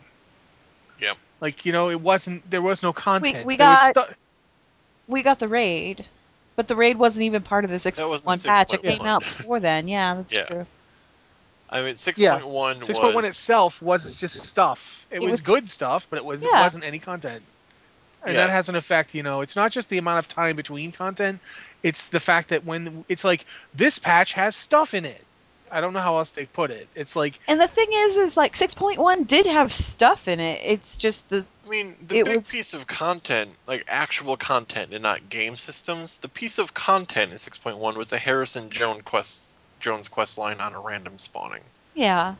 [0.99, 1.13] Yeah.
[1.41, 2.49] Like you know, it wasn't.
[2.49, 3.45] There was no content.
[3.45, 4.15] we There was got- stu-
[5.07, 6.05] We got the raid,
[6.55, 8.73] but the raid wasn't even part of the six That point wasn't one patch.
[8.73, 9.87] It came out before then.
[9.87, 10.45] Yeah, that's Yeah.
[10.45, 10.65] true.
[11.69, 15.05] I mean, 6.1 Yeah, was 6.1 itself was just stuff.
[15.11, 16.61] It, It was, was- good stuff, but it was it Yeah.
[16.61, 17.43] wasn't any content.
[18.23, 18.45] And Yeah.
[18.47, 19.41] that has an effect, you know.
[19.41, 21.39] It's not just the amount of time between content;
[21.83, 25.23] it's the fact that when it's like this patch has stuff in it.
[25.71, 26.87] I don't know how else they put it.
[26.95, 30.39] It's like And the thing is, is like six point one did have stuff in
[30.39, 30.61] it.
[30.63, 35.01] It's just the I mean, the big was- piece of content, like actual content and
[35.03, 40.07] not game systems, the piece of content in 6.1 was the Harrison Jones quest, Jones
[40.07, 41.61] quest line on a random spawning.
[41.95, 42.35] yeah,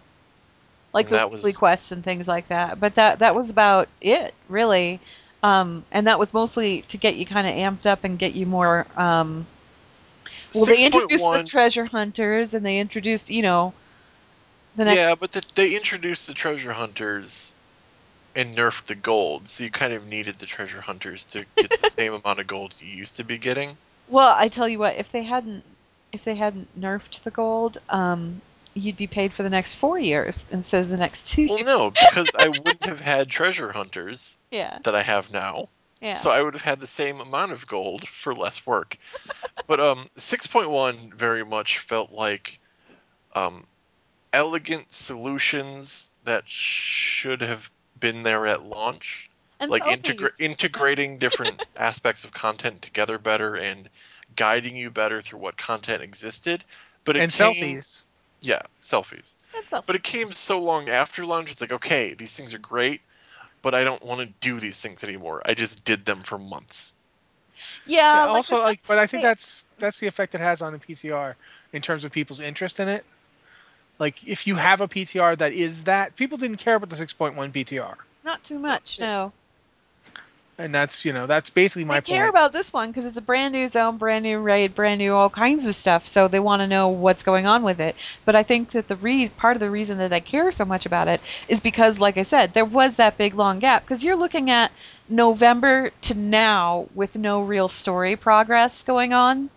[0.93, 2.79] like And the that weekly was- quests and things like that.
[2.79, 4.99] But that that was about it, really.
[5.43, 8.45] Um, and that was mostly to get you kind of amped up and get you
[8.45, 8.87] more.
[8.95, 9.45] Um,
[10.53, 13.73] well, they introduced the treasure hunters, and they introduced, you know,
[14.75, 14.97] the next.
[14.97, 17.53] Yeah, but the, they introduced the treasure hunters
[18.35, 21.89] and nerfed the gold, so you kind of needed the treasure hunters to get the
[21.89, 23.77] same amount of gold you used to be getting.
[24.09, 25.63] Well, I tell you what, if they hadn't,
[26.11, 28.41] if they hadn't nerfed the gold, um,
[28.73, 31.47] you'd be paid for the next four years instead of the next two.
[31.47, 35.69] Well, no, because I wouldn't have had treasure hunters Yeah, that I have now.
[36.05, 36.13] Yeah.
[36.15, 38.97] So I would have had the same amount of gold for less work.
[39.67, 42.59] but um 6.1 very much felt like
[43.33, 43.65] um
[44.33, 49.29] elegant solutions that should have been there at launch.
[49.59, 53.89] and like integra- integrating different aspects of content together better and
[54.35, 56.63] guiding you better through what content existed.
[57.05, 58.03] But it and came, selfies.
[58.41, 59.35] yeah, selfies.
[59.55, 59.85] And selfies.
[59.85, 61.51] But it came so long after launch.
[61.51, 63.01] It's like, okay, these things are great,
[63.65, 65.41] but I don't want to do these things anymore.
[65.43, 66.93] I just did them for months.
[67.87, 70.71] yeah, Yeah, like also, like, but I think that's that's the effect it has on
[70.71, 71.33] the PTR
[71.73, 73.03] in terms of people's interest in it.
[73.97, 77.33] Like, if you have a PTR that is that, people didn't care about the 6.1
[77.33, 78.99] PTR, not too much.
[78.99, 79.33] No,
[80.57, 82.29] and that's you know that's basically my they care point.
[82.29, 85.29] about this one because it's a brand new zone, brand new raid, brand new all
[85.29, 86.07] kinds of stuff.
[86.07, 87.95] So they want to know what's going on with it.
[88.25, 90.85] But I think that the re- part of the reason that they care so much
[90.85, 93.83] about it is because, like I said, there was that big long gap.
[93.83, 94.71] Because you're looking at
[95.09, 99.49] November to now with no real story progress going on,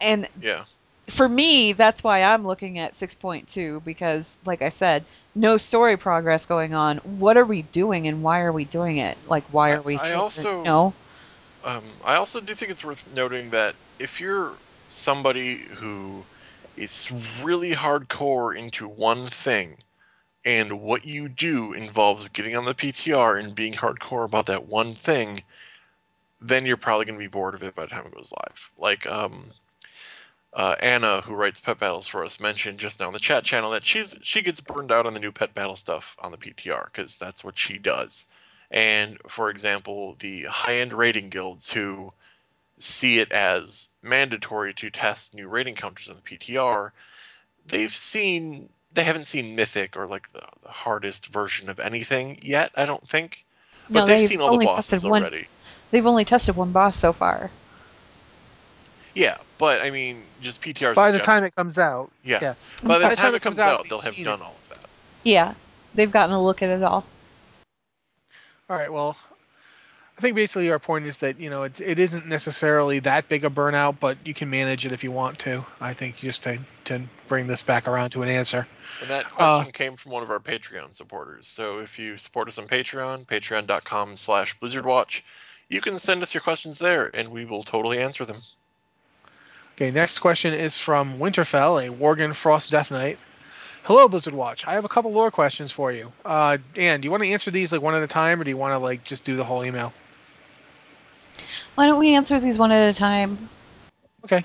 [0.00, 0.64] and Yeah.
[1.08, 5.04] for me, that's why I'm looking at 6.2 because, like I said,
[5.38, 6.98] no story progress going on.
[6.98, 9.16] What are we doing and why are we doing it?
[9.28, 9.96] Like, why I- are we?
[9.96, 10.16] I here?
[10.16, 10.94] also- know?
[11.64, 14.52] Um, I also do think it's worth noting that if you're
[14.90, 16.24] somebody who
[16.76, 17.10] is
[17.42, 19.76] really hardcore into one thing,
[20.44, 24.94] and what you do involves getting on the PTR and being hardcore about that one
[24.94, 25.42] thing,
[26.40, 28.70] then you're probably going to be bored of it by the time it goes live.
[28.78, 29.50] Like um,
[30.58, 33.70] uh, Anna, who writes pet battles for us, mentioned just now in the chat channel
[33.70, 36.86] that she's she gets burned out on the new pet battle stuff on the PTR
[36.86, 38.26] because that's what she does.
[38.68, 42.12] And for example, the high-end rating guilds who
[42.78, 46.90] see it as mandatory to test new rating counters on the PTR,
[47.66, 52.72] they've seen they haven't seen Mythic or like the, the hardest version of anything yet.
[52.74, 53.44] I don't think,
[53.88, 55.46] but No, they've, they've seen all the bosses one- already.
[55.92, 57.52] They've only tested one boss so far.
[59.18, 60.94] Yeah, but I mean, just PTRs.
[60.94, 61.26] By the general.
[61.26, 62.38] time it comes out, Yeah.
[62.40, 62.54] yeah.
[62.84, 64.44] By the By the time, it comes out, they've they'll have done it.
[64.44, 64.88] all of that.
[65.24, 65.54] Yeah,
[65.94, 67.04] they've gotten a look at it all.
[68.70, 68.92] All right.
[68.92, 69.16] Well,
[70.16, 73.44] I think basically our point is that you know it, it isn't necessarily that big
[73.44, 75.64] a burnout, but you can manage it if you want to.
[75.80, 78.66] I think just to to bring this back around to an answer.
[79.00, 79.28] And that Uh,
[79.58, 81.46] question came from one of our Patreon supporters.
[81.48, 85.22] So if you support us on Patreon, patreon.com slash blizzardwatch,
[85.68, 88.38] you can send us your questions there, and we will totally answer them.
[89.78, 89.92] Okay.
[89.92, 93.16] Next question is from Winterfell, a Worgen Frost Death Knight.
[93.84, 94.66] Hello, Blizzard Watch.
[94.66, 96.12] I have a couple lore questions for you.
[96.24, 98.50] Uh, Dan, do you want to answer these like one at a time, or do
[98.50, 99.92] you want to like just do the whole email?
[101.76, 103.48] Why don't we answer these one at a time?
[104.24, 104.44] Okay.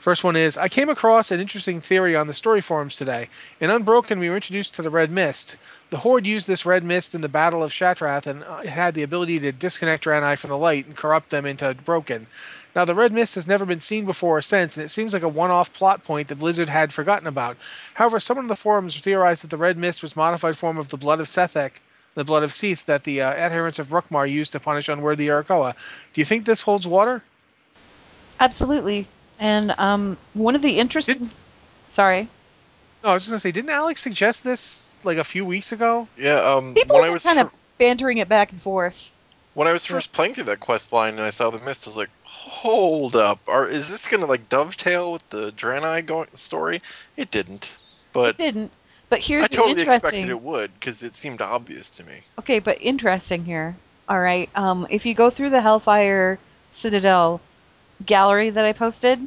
[0.00, 3.28] First one is I came across an interesting theory on the story forums today.
[3.60, 5.56] In Unbroken, we were introduced to the Red Mist.
[5.90, 8.94] The Horde used this Red Mist in the Battle of Shattrath and uh, it had
[8.94, 12.26] the ability to disconnect Draenei from the light and corrupt them into Broken.
[12.74, 15.22] Now, the Red Mist has never been seen before or since, and it seems like
[15.22, 17.56] a one off plot point that Blizzard had forgotten about.
[17.94, 20.88] However, someone in the forums theorized that the Red Mist was a modified form of
[20.88, 21.70] the Blood of Sethek,
[22.14, 25.74] the blood of Sethe that the uh, adherents of Rukhmar used to punish unworthy Arakkoa.
[26.12, 27.22] Do you think this holds water?
[28.40, 29.06] Absolutely.
[29.38, 31.30] And um, one of the interesting.
[31.88, 32.28] Sorry.
[33.02, 36.08] No, I was just gonna say, didn't Alex suggest this like a few weeks ago?
[36.16, 39.10] Yeah, um, People when I were was kind fir- of bantering it back and forth.
[39.54, 41.90] When I was first playing through that quest line and I saw the mist, I
[41.90, 46.80] was like, "Hold up, are is this gonna like dovetail with the Draenei go- story?"
[47.16, 47.70] It didn't,
[48.12, 48.72] but it didn't.
[49.08, 50.20] But here's the interesting I the totally interesting.
[50.20, 52.22] expected it would because it seemed obvious to me.
[52.38, 53.76] Okay, but interesting here.
[54.08, 54.50] All right.
[54.54, 56.38] Um, if you go through the Hellfire
[56.70, 57.40] Citadel
[58.04, 59.26] gallery that I posted,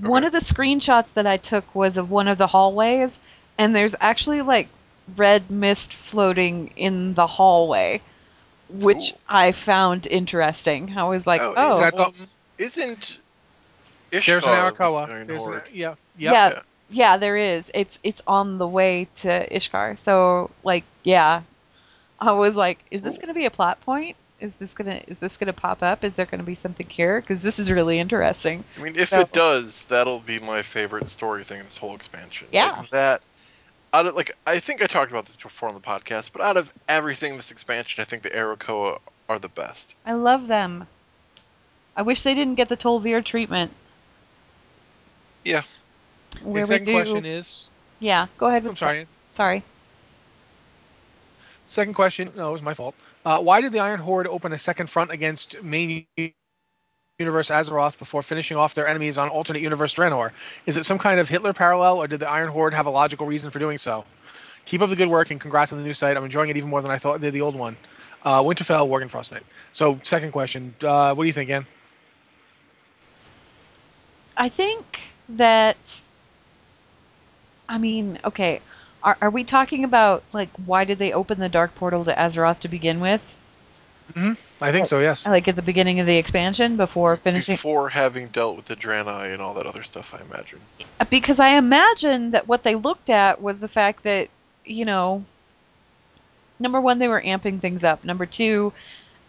[0.00, 3.20] one of the screenshots that I took was of one of the hallways,
[3.58, 4.68] and there's actually like
[5.16, 8.00] red mist floating in the hallway,
[8.68, 9.20] which Cool.
[9.28, 10.92] I found interesting.
[10.96, 13.18] I was like, oh, oh, is- I thought- um, isn't
[14.10, 15.08] There's an Ishkar with the Arakkoa.
[15.08, 15.96] Iron There's an, yeah, yep.
[16.16, 16.60] yeah, Yeah.
[16.90, 17.70] yeah, there is.
[17.74, 19.98] It's it's on the way to Ishkar.
[19.98, 21.42] So like, yeah,
[22.20, 24.16] I was like, is this going to be a plot point?
[24.40, 26.04] Is this gonna is this gonna pop up?
[26.04, 27.20] Is there going to be something here?
[27.20, 28.64] Because this is really interesting.
[28.78, 31.94] I mean, if So- it does, that'll be my favorite story thing in this whole
[31.94, 32.46] expansion.
[32.52, 32.76] Yeah.
[32.78, 33.22] Like that.
[33.92, 36.56] Out of like, I think I talked about this before on the podcast, but out
[36.56, 39.96] of everything this expansion, I think the Arakkoa are the best.
[40.04, 40.86] I love them.
[41.96, 43.72] I wish they didn't get the Tol'vir treatment.
[45.44, 45.62] Yeah.
[46.42, 48.26] Where the we second do, question is, yeah.
[48.36, 49.02] Go ahead with I'm sorry.
[49.04, 49.62] se- sorry.
[51.66, 52.94] Second question, no, it was my fault.
[53.24, 56.06] Uh, why did the Iron Horde open a second front against main
[57.18, 60.32] universe Azeroth before finishing off their enemies on alternate universe Draenor?
[60.66, 63.26] Is it some kind of Hitler parallel, or did the Iron Horde have a logical
[63.26, 64.04] reason for doing so?
[64.66, 66.14] Keep up the good work and congrats on the new site.
[66.18, 67.78] I'm enjoying it even more than I thought did the old one.
[68.22, 69.44] Uh, Winterfell, Worgen Frostnight.
[69.72, 71.66] So, second question, uh, what do you think, Ann?
[74.36, 75.00] I think
[75.30, 76.02] that.
[77.66, 78.60] I mean, okay.
[79.02, 82.58] Are, are we talking about like why did they open the dark portal to Azeroth
[82.58, 83.38] to begin with?
[84.60, 85.26] I think so, yes.
[85.26, 89.32] Like at the beginning of the expansion before finishing Before having dealt with the Draenei
[89.32, 90.60] and all that other stuff, I imagine.
[91.10, 94.28] because I imagine that what they looked at was the fact that,
[94.64, 95.24] you know,
[96.58, 98.04] number one, they were amping things up.
[98.04, 98.72] Number two,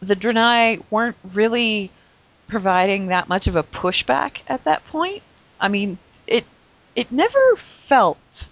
[0.02, 1.92] the Draenei weren't really
[2.48, 5.22] providing that much of a pushback at that point.
[5.60, 6.46] I mean, it
[6.96, 8.48] it never felt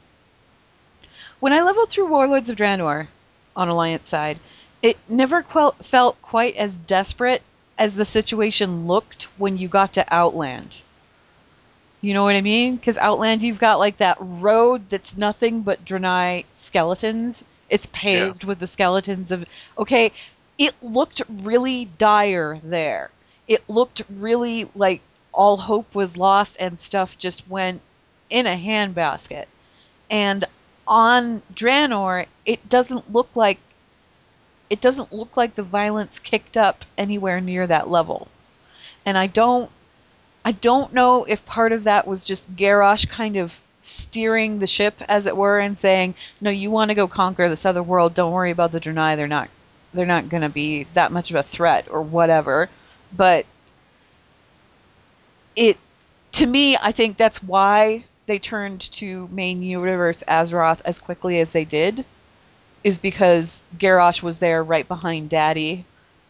[1.40, 3.08] when I leveled through Warlords of Draenor
[3.56, 4.40] on Alliance side,
[4.86, 7.42] it never felt quite as desperate
[7.78, 10.84] as the situation looked when you got to Outland.
[12.02, 12.76] You know what I mean?
[12.76, 17.44] Because Outland, you've got like that road that's nothing but Draenei skeletons.
[17.68, 19.44] It's paved with the skeletons of.
[19.76, 20.12] Okay,
[20.60, 23.10] it looked really dire there.
[23.48, 27.82] It looked really like all hope was lost and stuff just went
[28.30, 29.46] in a handbasket.
[30.12, 30.46] And
[30.88, 33.60] on Draenor, it doesn't look like
[34.70, 38.28] it doesn't look like the violence kicked up anywhere near that level.
[39.06, 39.70] And I don't
[40.44, 45.02] I don't know if part of that was just Garrosh kind of steering the ship,
[45.08, 48.14] as it were, and saying, "No, you want to go conquer this other world.
[48.14, 49.16] Don't worry about the Draenei.
[49.16, 49.50] They're not,
[49.94, 52.70] they're not going to be that much of a threat or whatever."
[53.16, 53.46] But
[55.56, 55.78] it,
[56.34, 61.52] to me, I think that's why they turned to main universe Azeroth as quickly as
[61.52, 62.06] they did,
[62.86, 65.84] is because Garrosh was there right behind Daddy,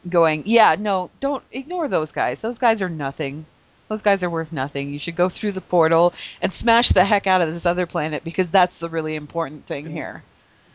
[0.08, 2.40] going, "Yeah, no, don't ignore those guys.
[2.40, 3.46] Those guys are nothing."
[3.90, 4.92] Those guys are worth nothing.
[4.92, 8.24] You should go through the portal and smash the heck out of this other planet
[8.24, 10.24] because that's the really important thing here.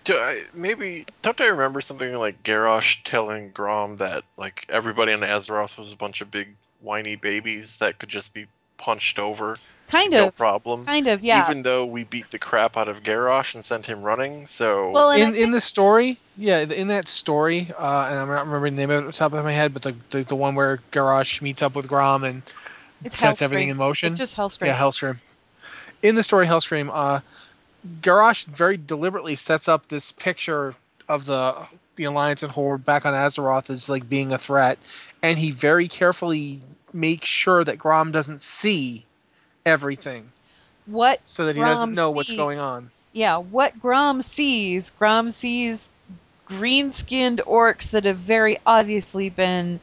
[0.04, 5.20] Do I, maybe don't I remember something like Garrosh telling Grom that like everybody on
[5.20, 8.46] Azeroth was a bunch of big whiny babies that could just be
[8.80, 9.56] punched over,
[9.90, 10.86] Kind no of, problem.
[10.86, 11.44] kind of, yeah.
[11.44, 15.10] Even though we beat the crap out of Garrosh and sent him running, so well,
[15.10, 18.82] in think, in the story, yeah, in that story, uh, and I'm not remembering the
[18.82, 20.78] name of it off the top of my head, but the the, the one where
[20.92, 22.42] Garrosh meets up with Grom and
[23.02, 24.10] it's sets everything in motion.
[24.10, 24.66] It's just Hellscream.
[24.66, 25.18] Yeah, Hellscream.
[26.02, 27.20] In the story Hellscream, uh,
[28.00, 30.76] Garrosh very deliberately sets up this picture
[31.08, 31.66] of the
[31.96, 34.78] the Alliance and Horde back on Azeroth as like being a threat,
[35.20, 36.60] and he very carefully
[36.92, 39.04] makes sure that Grom doesn't see
[39.64, 40.30] everything,
[40.86, 42.90] what so that he Grom doesn't know what's going on.
[43.12, 45.88] Yeah, what Grom sees, Grom sees
[46.44, 49.80] green-skinned orcs that have very obviously been,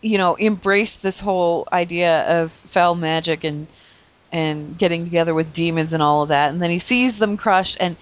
[0.00, 3.66] you know, embraced this whole idea of foul magic and
[4.30, 6.50] and getting together with demons and all of that.
[6.50, 7.96] And then he sees them crush and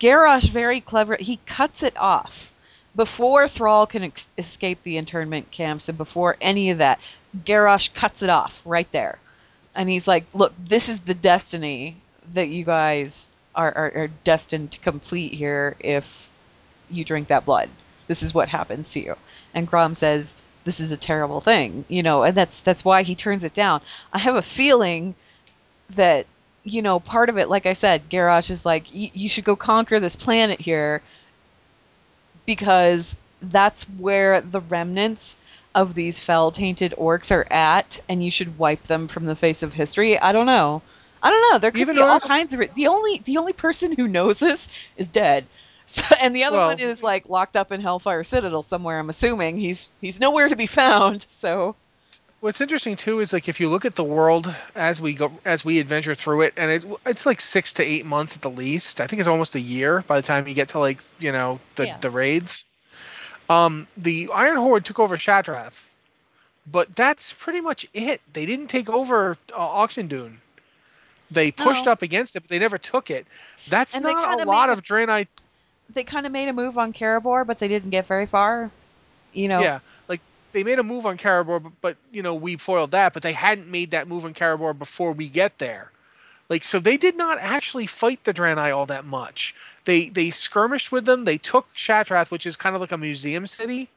[0.00, 1.16] Garrosh very clever.
[1.18, 2.52] He cuts it off
[2.96, 7.00] before Thrall can ex- escape the internment camps and before any of that.
[7.36, 9.18] Garrosh cuts it off right there,
[9.74, 11.96] and he's like, "Look, this is the destiny
[12.32, 16.28] that you guys are, are, are destined to complete here if
[16.90, 17.68] you drink that blood."
[18.10, 19.14] this is what happens to you.
[19.54, 23.14] And Grom says, this is a terrible thing, you know, and that's that's why he
[23.14, 23.80] turns it down.
[24.12, 25.14] I have a feeling
[25.90, 26.26] that
[26.64, 30.00] you know part of it, like I said, Garrosh is like, you should go conquer
[30.00, 31.02] this planet here
[32.46, 35.36] because that's where the remnants
[35.74, 39.62] of these fell tainted orcs are at, and you should wipe them from the face
[39.62, 40.18] of history.
[40.18, 40.82] I don't know.
[41.22, 41.58] I don't know.
[41.58, 42.74] There could Even be all kinds of.
[42.74, 45.46] The only the only person who knows this is dead.
[45.90, 49.00] So, and the other Well- one is like locked up in Hellfire Citadel somewhere.
[49.00, 51.26] I'm assuming he's he's nowhere to be found.
[51.28, 51.74] So
[52.38, 55.64] What's interesting too is like if you look at the world as we go as
[55.64, 59.00] we adventure through it, and it's it's like six to eight months at the least.
[59.00, 61.58] I think it's almost a year by the time you get to like you know
[61.74, 61.98] the Yeah.
[61.98, 62.66] the raids.
[63.50, 65.74] Um, the Iron Horde took over Shattrath,
[66.66, 68.22] but that's pretty much it.
[68.32, 70.36] They didn't take over uh, Auchindoun.
[71.30, 71.92] They pushed No.
[71.92, 73.26] up against it, but they never took it.
[73.68, 75.26] That's And not a lot of Draenei
[75.94, 78.70] they kind of made a move on Karabor, but they didn't get very far.
[79.32, 79.60] You know.
[79.60, 80.20] Yeah, like
[80.52, 83.12] they made a move on Karabor, but, but you know we foiled that.
[83.12, 85.90] But they hadn't made that move on Karabor before we get there.
[86.48, 89.54] Like so, they did not actually fight the Draenei all that much.
[89.90, 91.24] They they skirmished with them.
[91.24, 93.88] They took Shattrath, which is kind of like a museum city.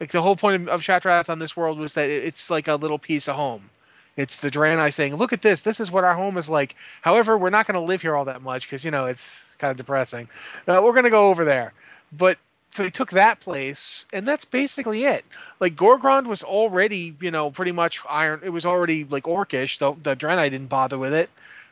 [0.00, 2.76] Like the whole point of, Shattrath on this world was that it, it's like a
[2.76, 3.68] little piece of home.
[4.16, 5.60] It's the Draenei saying, "Look at this.
[5.60, 8.24] This is what our home is like." However, we're not going to live here all
[8.24, 10.30] that much because you know it's kind of depressing.
[10.66, 11.74] Uh, we're going to go over there,
[12.10, 12.38] but
[12.70, 15.26] so they took that place, and that's basically it.
[15.60, 18.40] Like Gorgrond was already, you know, pretty much iron.
[18.42, 19.78] It was already like orcish.
[19.78, 21.28] The the Draenei didn't bother with it.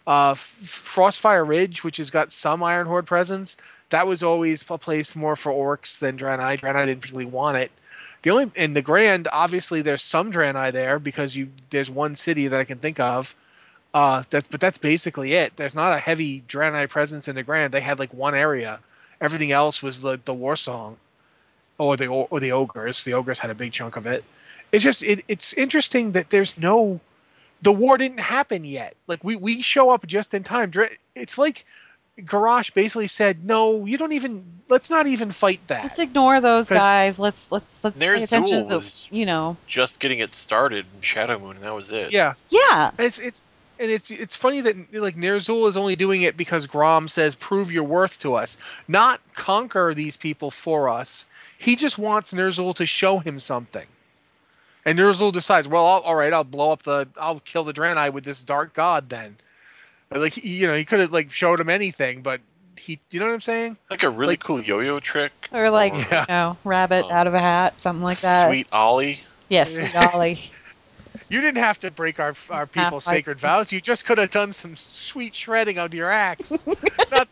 [0.07, 3.57] Uh, Frostfire Ridge, which has got some Iron Horde presence,
[3.91, 6.61] that was always a place more for orcs than Draenei.
[6.61, 7.71] Draenei didn't really want it.
[8.23, 12.61] The only in Nagrand, obviously, there's some Draenei there because you there's one city that
[12.61, 13.35] I can think of.
[13.95, 15.53] Uh, that's but that's basically it.
[15.57, 17.71] There's not a heavy Draenei presence in Nagrand.
[17.71, 18.81] They had like one area.
[19.21, 20.97] Everything else was the the Warsong,
[21.79, 23.05] or the or the ogres.
[23.05, 24.25] The ogres had a big chunk of it.
[24.73, 27.01] It's just it, it's interesting that there's no
[27.63, 28.97] the war didn't happen yet.
[29.07, 30.73] Like we we show up just in time.
[31.15, 31.65] It's like
[32.19, 34.61] Garrosh basically said, "No, you don't even.
[34.69, 37.19] Let's not even fight that." Just ignore those guys.
[37.19, 39.57] Let's let's let's pay Ner'zhul attention to the, you know.
[39.67, 42.13] Just getting it started in Shadowmoon, and that was it.
[42.13, 42.93] yeah, Yeah.
[42.99, 43.43] it's it's
[43.79, 47.71] and it's it's funny that like Ner'zhul is only doing it because Grom says, "Prove
[47.71, 48.57] your worth to us,"
[48.89, 51.27] not conquer these people for us.
[51.59, 53.87] He just wants Ner'zhul to show him something.
[54.87, 58.13] And Ner'zhul decides, well, I'll, all right, I'll blow up the, I'll kill the Draenei
[58.13, 59.37] with this dark god then.
[60.11, 62.41] Like he, you know, he could have like showed him anything, but
[62.79, 63.77] he, you know what I'm saying?
[63.91, 65.33] Like a really Like- cool yo-yo trick.
[65.53, 66.21] Or like oh, Or- Yeah.
[66.21, 67.13] you know, rabbit Oh.
[67.13, 68.49] out of a hat, something like that.
[68.49, 69.19] Sweet Ollie.
[69.49, 70.39] Yes, sweet Ollie.
[71.29, 73.73] You didn't have to break our our people's Half-life sacred some- vows.
[73.73, 76.53] You just could have done some sweet shredding on your axe.
[77.11, 77.29] Not-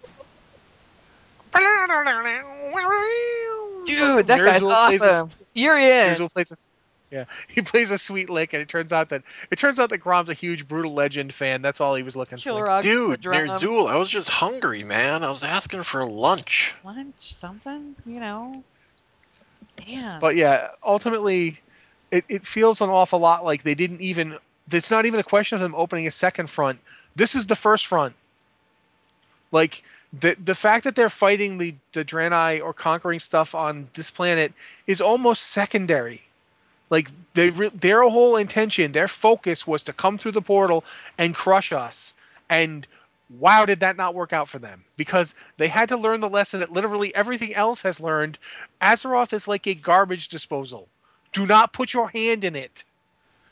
[3.86, 5.30] Dude, that guy's Ner'zhul plays a- awesome.
[5.54, 6.14] You're in.
[6.16, 6.56] Ner'zhul plays a,
[7.14, 9.98] yeah, he plays a sweet lick, and it turns out that it turns out that
[9.98, 11.62] Grom's a huge Brütal Legend fan.
[11.62, 12.50] That's all he was looking for.
[12.50, 15.22] Kilrogg Dude, drums, Ner'zhul, I was just hungry, man.
[15.22, 16.74] I was asking for lunch.
[16.84, 18.64] lunch, something, you know.
[19.76, 20.20] Damn.
[20.20, 21.60] But yeah, ultimately,
[22.10, 24.38] it, it feels an awful lot like they didn't even.
[24.70, 26.80] It's not even a question of them opening a second front.
[27.14, 28.14] This is the first front.
[29.52, 34.10] Like the the fact that they're fighting the the Draenei or conquering stuff on this
[34.10, 34.52] planet
[34.86, 36.23] is almost secondary.
[36.94, 40.84] Like they re- their whole intention, their focus was to come through the portal
[41.18, 42.14] and crush us.
[42.48, 42.86] And
[43.28, 44.84] wow, did that not work out for them?
[44.96, 48.38] Because they had to learn the lesson that literally everything else has learned.
[48.80, 50.86] Azeroth is like a garbage disposal.
[51.32, 52.84] Do not put your hand in it.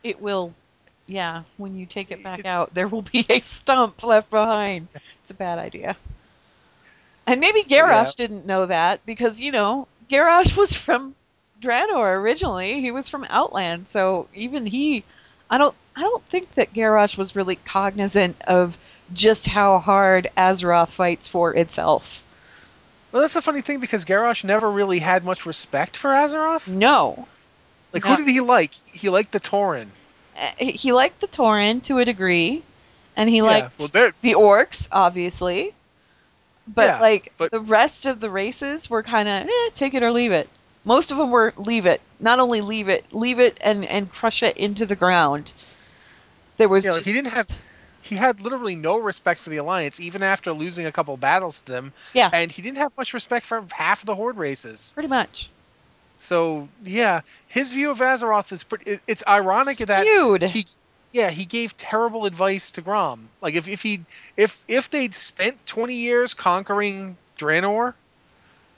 [0.05, 0.55] it will
[1.09, 4.87] yeah, when you take it back out, there will be a stump left behind.
[5.21, 5.97] It's a bad idea.
[7.27, 11.17] And maybe Garrosh didn't know that because, you know, Garrosh was from
[11.63, 12.81] Draenor originally.
[12.81, 15.05] He was from Outland, so even he
[15.49, 18.77] I don't I don't think that Garrosh was really cognizant of
[19.13, 22.25] just how hard Azeroth fights for itself.
[23.13, 26.67] Well, that's a funny thing because Garrosh never really had much respect for Azeroth.
[26.67, 27.29] No.
[27.93, 28.17] Like, No.
[28.17, 28.73] who did he like?
[28.73, 29.89] He liked the Tauren.
[30.41, 32.63] Uh, He liked the Tauren to a degree,
[33.15, 35.75] and he Yeah, liked well, the orcs, obviously.
[36.67, 40.03] But Yeah, like but- the rest of the races were kind of eh, take it
[40.03, 40.49] or leave it.
[40.85, 42.01] Most of them were leave it.
[42.19, 45.53] Not only leave it, leave it and and crush it into the ground.
[46.57, 47.59] There was Yeah, just he didn't have-
[48.03, 51.73] He had literally no respect for the Alliance, even after losing a couple battles to
[51.73, 51.93] them.
[52.13, 52.29] Yeah.
[52.33, 54.91] And he didn't have much respect for half of the Horde races.
[54.95, 55.49] pretty much
[56.21, 58.91] So yeah, his view of Azeroth is pretty.
[58.93, 60.43] it- It's ironic that skewed.
[60.43, 60.67] he,
[61.13, 63.29] yeah, he gave terrible advice to Grom.
[63.41, 64.05] Like if if he
[64.37, 67.95] if if they'd spent twenty years conquering Draenor,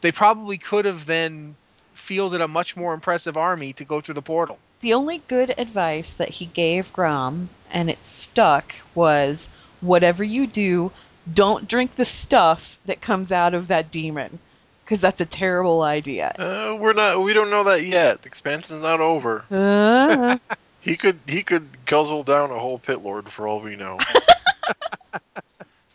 [0.01, 1.57] they probably could have then
[2.05, 4.59] fielded a much more impressive army to go through the portal.
[4.81, 9.49] The only good advice that he gave Grom, and it stuck, was
[9.81, 10.93] whatever you do,
[11.33, 14.39] don't drink the stuff that comes out of that demon,
[14.85, 16.35] because that's a terrible idea.
[16.39, 17.23] Uh, we're not.
[17.23, 18.23] We don't know that yet.
[18.23, 19.45] The expansion's not over.
[19.51, 20.39] Uh,
[20.85, 21.19] He could.
[21.27, 23.99] He could guzzle down a whole pit lord for all we know.
[25.11, 25.27] but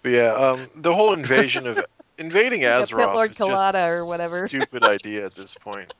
[0.03, 1.85] yeah, um, the whole invasion of
[2.19, 4.47] invading Yeah, Azeroth Pit Lord is just a or whatever.
[4.47, 5.93] stupid idea at this point.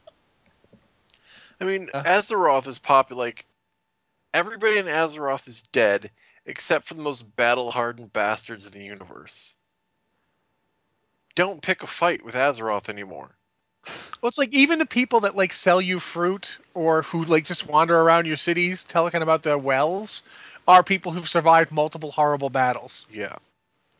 [1.61, 2.03] I mean, Uh.
[2.03, 3.25] Azeroth is popular.
[3.25, 3.45] Like
[4.33, 6.11] everybody in Azeroth is dead
[6.45, 9.55] except for the most battle-hardened bastards in the universe.
[11.35, 13.29] Don't pick a fight with Azeroth anymore.
[14.21, 17.67] Well, it's like even the people that like sell you fruit or who like just
[17.67, 20.23] wander around your cities talking about their wells
[20.67, 23.05] are people who've survived multiple horrible battles.
[23.09, 23.35] Yeah.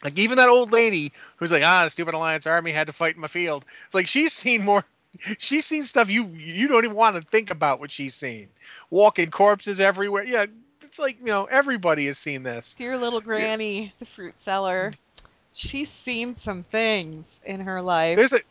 [0.03, 3.15] Like even that old lady who's like, ah, the stupid Alliance army had to fight
[3.15, 3.65] in my field.
[3.85, 4.85] It's like she's seen more.
[5.39, 8.47] She's seen stuff you you don't even want to think about what she's seen.
[8.91, 10.23] Walking corpses everywhere.
[10.23, 10.45] Yeah,
[10.83, 12.75] it's like you know everybody has seen this.
[12.77, 14.93] dear little granny, the fruit seller.
[15.51, 18.17] She's seen some things in her life.
[18.17, 18.41] There's a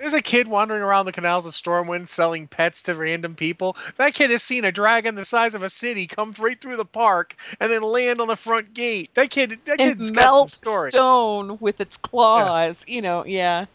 [0.00, 3.76] there's a kid wandering around the canals of Stormwind selling pets to random people.
[3.98, 6.86] That kid has seen a dragon the size of a city come right through the
[6.86, 9.10] park and then land on the front gate.
[9.14, 12.84] That kid, that and kid's melt stone with its claws.
[12.88, 13.66] You know, yeah.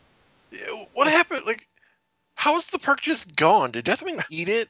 [0.52, 1.42] Yeah, What happened?
[1.46, 1.68] Like,
[2.36, 3.72] how's the park just gone?
[3.72, 4.68] Did Deathwing eat it?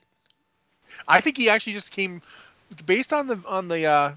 [1.08, 2.22] I think he actually just came
[2.86, 4.14] based on the on the uh,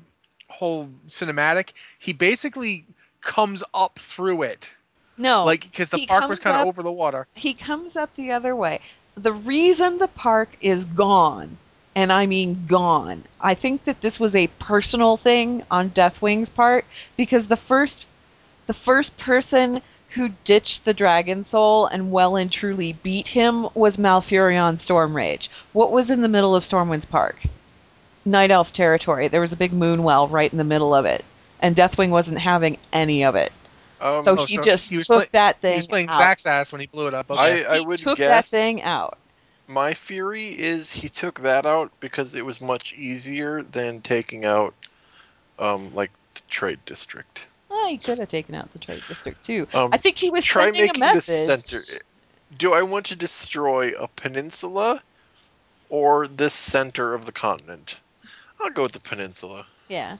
[0.49, 1.71] whole cinematic.
[2.01, 2.85] He basically
[3.21, 4.75] comes up through it,
[5.19, 7.27] No, like because the park was kind of over the water.
[7.35, 8.81] he comes up the other way.
[9.17, 11.57] The reason the park is gone,
[11.97, 16.85] and I mean gone, I think that this was a personal thing on Deathwing's part
[17.17, 18.09] because the first
[18.67, 23.97] the first person who ditched the Dragon Soul and well and truly beat him was
[23.99, 25.49] Malfurion Stormrage.
[25.73, 27.43] What was in the middle of Stormwind's Park?
[28.25, 29.29] Night Elf territory.
[29.29, 31.25] There was a big moon well right in the middle of it,
[31.61, 33.53] and Deathwing wasn't having any of it.
[34.01, 35.73] Um, So Oh, he so just he took play- that thing.
[35.75, 36.19] He was playing out.
[36.21, 37.31] Zack's ass when he blew it up.
[37.31, 37.65] Okay.
[37.67, 39.19] I, I he would took guess that thing out.
[39.67, 44.75] my theory is he took that out because it was much easier than taking out,
[45.59, 47.47] um, like the trade district.
[47.71, 49.67] Oh, he could have taken out the trade district too.
[49.75, 51.67] Um, I think he was try sending a making the message.
[51.67, 52.03] center.
[52.57, 55.03] Do I want to destroy a peninsula
[55.91, 57.99] or this center of the continent?
[58.61, 59.67] I'll go with the peninsula.
[59.89, 60.17] Yeah.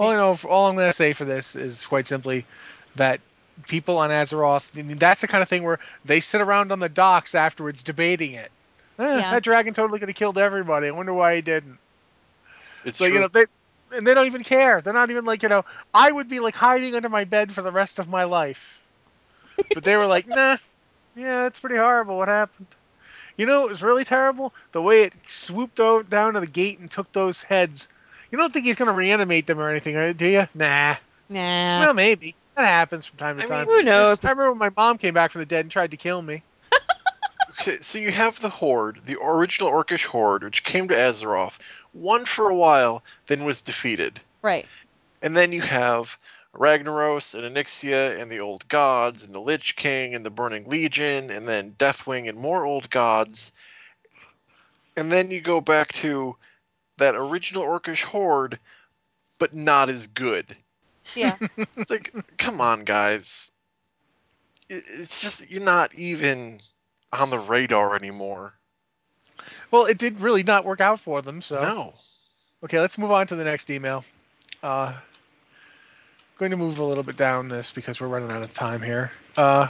[0.00, 2.46] All I know, all I'm going to say for this is quite simply
[2.96, 3.20] that
[3.68, 6.80] people on Azeroth, I mean, that's the kind of thing where they sit around on
[6.80, 8.50] the docks afterwards debating it.
[8.98, 9.30] Eh, Yeah.
[9.30, 10.86] That dragon totally could have killed everybody.
[10.88, 11.78] I wonder why he didn't.
[12.84, 13.14] It's So true.
[13.14, 13.44] you know they,
[13.92, 14.80] and they don't even care.
[14.80, 15.66] They're not even like you know.
[15.92, 18.80] I would be like hiding under my bed for the rest of my life.
[19.74, 20.56] But they were like, nah,
[21.14, 22.16] yeah, that's pretty horrible.
[22.16, 22.68] What happened?
[23.36, 24.54] You know, it was really terrible.
[24.72, 27.90] The way it swooped o- down to the gate and took those heads.
[28.30, 30.16] You don't think he's gonna reanimate them or anything, right?
[30.16, 30.46] Do you?
[30.54, 30.96] Nah.
[31.28, 31.80] Nah.
[31.80, 33.66] Well, maybe that happens from time to I time.
[33.66, 34.24] mean, Who knows?
[34.24, 36.42] I remember when my mom came back from the dead and tried to kill me.
[37.60, 41.58] Okay, so you have the Horde, the original Orcish Horde, which came to Azeroth,
[41.92, 44.18] won for a while, then was defeated.
[44.40, 44.66] Right.
[45.20, 46.16] And then you have
[46.54, 51.28] Ragnaros and Onyxia and the Old Gods and the Lich King and the Burning Legion
[51.28, 53.52] and then Deathwing and more Old Gods.
[54.96, 56.36] And then you go back to
[57.00, 58.58] that original Orcish Horde,
[59.38, 60.56] but not as good.
[61.14, 61.36] Yeah.
[61.76, 63.50] It's like, come on, guys.
[64.68, 66.60] It's just, you're not even
[67.12, 68.54] on the radar anymore.
[69.70, 71.42] Well, it did really not work out for them.
[71.42, 71.94] So No.
[72.62, 74.04] Okay, let's move on to the next email.
[74.62, 74.92] Uh,
[76.38, 79.10] going to move a little bit down this because we're running out of time here.
[79.36, 79.68] Uh,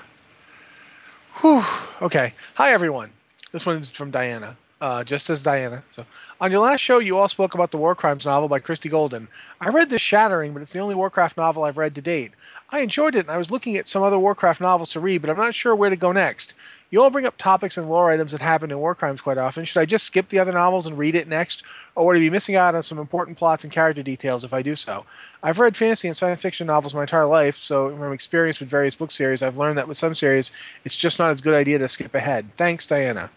[1.41, 1.65] whew,
[2.03, 2.35] okay.
[2.55, 3.11] Hi, everyone.
[3.53, 4.57] This one's from Diana.
[4.81, 5.83] Uh, just as Diana.
[5.91, 6.07] So,
[6.41, 9.29] on your last show, you all spoke about the War Crimes novel by Christie Golden.
[9.61, 12.33] I read this Shattering, but it's the only Warcraft novel I've read to date.
[12.71, 15.29] I enjoyed it, and I was looking at some other Warcraft novels to read, but
[15.29, 16.55] I'm not sure where to go next.
[16.89, 19.67] You all bring up topics and lore items that happen in War Crimes quite often.
[19.67, 21.63] Should I just skip the other novels and read it next,
[21.95, 24.63] or would I be missing out on some important plots and character details if I
[24.63, 25.05] do so?
[25.43, 28.95] I've read fantasy and science fiction novels my entire life, so from experience with various
[28.95, 30.53] book series, I've learned that with some series,
[30.87, 32.49] it's just not as good idea to skip ahead.
[32.57, 33.31] Thanks, Diana.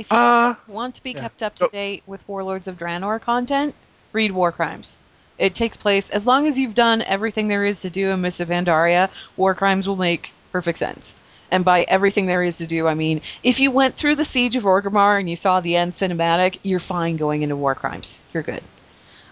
[0.00, 1.20] If you Uh, want to be yeah.
[1.20, 3.74] kept up to So- date with Warlords of Draenor content,
[4.14, 4.98] read War Crimes.
[5.36, 8.40] It takes place as long as you've done everything there is to do in Mists
[8.40, 11.16] of Pandaria, War Crimes will make perfect sense.
[11.50, 14.56] And by everything there is to do, I mean if you went through the Siege
[14.56, 18.24] of Orgrimmar and you saw the end cinematic, you're fine going into War Crimes.
[18.32, 18.62] You're good.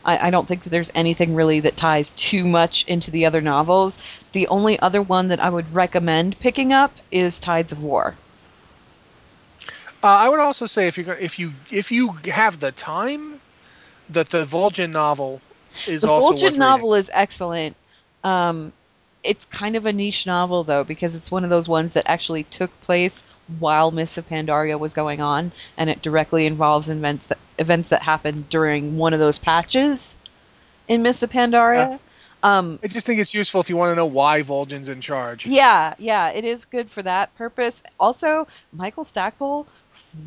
[0.04, 3.40] I, I don't think that there's anything really that ties too much into the other
[3.40, 3.98] novels.
[4.32, 8.14] The only other one that I would recommend picking up is Tides of War.
[10.02, 13.40] Uh, I would also say if you if you if you have the time,
[14.10, 15.40] that the Vol'jin novel
[15.86, 17.76] is the also novel is excellent.
[18.22, 18.72] Um,
[19.24, 22.44] it's kind of a niche novel though because it's one of those ones that actually
[22.44, 23.24] took place
[23.58, 28.02] while Mists of Pandaria was going on, and it directly involves events that events that
[28.02, 30.16] happened during one of those patches
[30.86, 31.98] in Mists of Pandaria.
[32.42, 32.78] Um.
[32.84, 35.44] I just think it's useful if you want to know why Vol'jin's in charge.
[35.44, 37.82] yeah, yeah, it is good for that purpose.
[37.98, 39.66] Also, Michael Stackpole,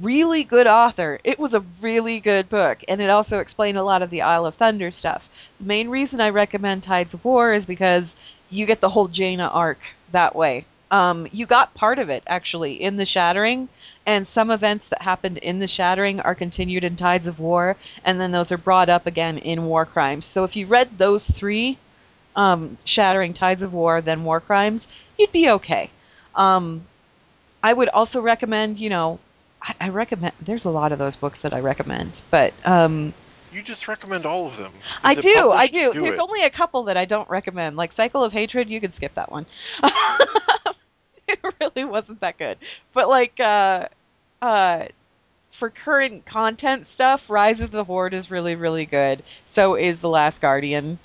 [0.01, 1.19] really good author.
[1.23, 4.45] It was a really good book, and it also explained a lot of the Isle
[4.45, 5.29] of Thunder stuff.
[5.59, 8.17] The main reason I recommend Tides of War is because
[8.49, 9.79] you get the whole Jaina arc
[10.11, 10.65] that way.
[10.91, 13.69] Um, you got part of it actually in the Shattering,
[14.05, 18.19] and some events that happened in the Shattering are continued in Tides of War, and
[18.19, 20.25] then those are brought up again in War Crimes.
[20.25, 21.77] So if you read those three,
[22.35, 25.89] um, Shattering, Tides of War, then War Crimes, you'd be okay.
[26.35, 26.81] Um,
[27.63, 29.19] I would also recommend, you know,
[29.61, 30.33] I, I recommend.
[30.41, 33.13] There's a lot of those books that I recommend, but um,
[33.51, 34.71] You just recommend all of them.
[35.03, 35.91] I Is it do, I do.
[35.93, 36.19] Do There's it.
[36.19, 38.71] only a couple that I don't recommend, like Cycle of Hatred.
[38.71, 39.45] You could skip that one.
[41.27, 42.57] it really wasn't that good.
[42.93, 43.87] But like, uh,
[44.41, 44.85] uh,
[45.51, 49.21] for current content stuff, Rise of the Horde is really, really good.
[49.45, 50.97] So is The Last Guardian.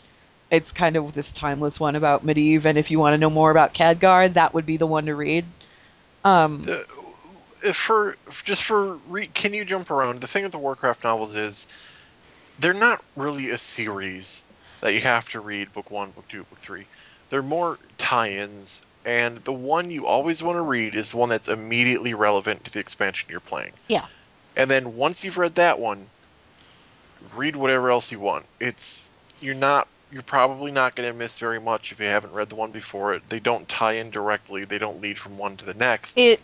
[0.50, 3.50] It's kind of this timeless one about Medivh, and if you want to know more
[3.50, 5.44] about Khadgar, that would be the one to read.
[6.24, 6.86] Um, The,
[7.74, 10.20] for just for re, can you jump around?
[10.20, 11.66] The thing with the Warcraft novels is
[12.58, 14.44] they're not really a series
[14.80, 16.86] that you have to read book one, book two, book three.
[17.30, 21.48] They're more tie-ins, and the one you always want to read is the one that's
[21.48, 23.72] immediately relevant to the expansion you're playing.
[23.88, 24.06] Yeah.
[24.56, 26.06] And then once you've read that one,
[27.34, 28.44] read whatever else you want.
[28.60, 29.10] It's
[29.40, 32.54] you're not you're probably not going to miss very much if you haven't read the
[32.54, 33.28] one before it.
[33.28, 34.64] They don't tie in directly.
[34.64, 36.16] They don't lead from one to the next.
[36.16, 36.40] it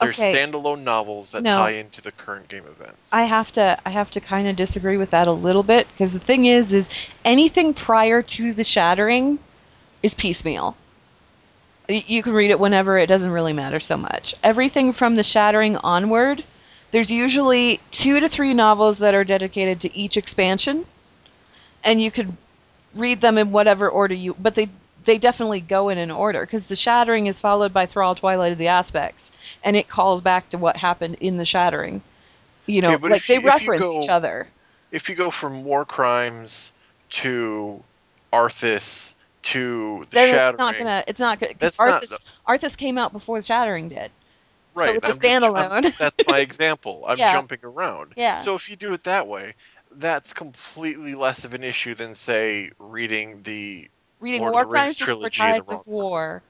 [0.00, 0.32] They're okay.
[0.32, 1.58] standalone novels that No.
[1.58, 3.12] tie into the current game events.
[3.12, 6.12] I have to I have to kind of disagree with that a little bit because
[6.12, 9.38] the thing is is anything prior to the shattering
[10.02, 10.76] is piecemeal.
[11.88, 14.34] You can read it whenever it doesn't really matter so much.
[14.44, 16.44] Everything from the shattering onward,
[16.90, 20.84] there's usually 2 to 3 novels that are dedicated to each expansion
[21.82, 22.36] and you could
[22.94, 24.68] read them in whatever order you but they
[25.08, 28.58] they definitely go in an order because the shattering is followed by Thrall Twilight of
[28.58, 29.32] the Aspects
[29.64, 32.02] and it calls back to what happened in the shattering.
[32.66, 34.46] You know, but like they you- reference go- each other.
[34.92, 36.72] if you go from War Crimes
[37.10, 37.82] to
[38.32, 42.20] Arthas to the then Shattering, it's not gonna it's not gonna because That's not- Arthas
[42.46, 44.10] Arthas came out before the Shattering did.
[44.74, 44.84] right?
[44.86, 45.42] so it's a I'm just- I'm-
[45.82, 45.98] standalone.
[45.98, 47.04] that's my example.
[47.08, 47.32] I'm Yeah.
[47.32, 48.12] jumping around.
[48.16, 48.40] Yeah.
[48.42, 49.54] So if you do it that way,
[49.92, 53.88] that's completely less of an issue than say reading the
[54.20, 55.86] Reading War Crimes before trilogy in Tides of.
[55.86, 56.42] War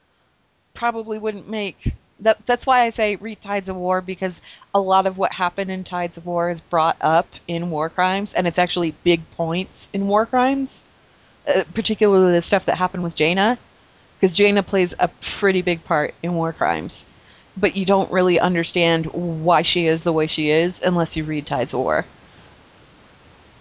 [0.75, 2.45] probably wouldn't make that.
[2.47, 4.41] That's why I say read Tides of War because
[4.75, 8.35] a lot of what happened in Tides of War is brought up in War Crimes,
[8.35, 10.85] and it's actually big points in War Crimes,
[11.47, 13.59] uh, particularly the stuff that happened with Jaina,
[14.16, 17.07] because Jaina plays a pretty big part in War Crimes.
[17.57, 21.47] But you don't really understand why she is the way she is unless you read
[21.47, 22.05] Tides of War.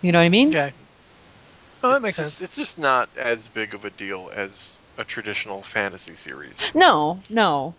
[0.01, 0.49] You know what I mean?
[0.49, 0.74] Okay.
[1.88, 2.49] Oh, that it's makes just, sense.
[2.49, 6.59] It's just not as big of a deal as a traditional fantasy series.
[6.73, 7.73] No, no.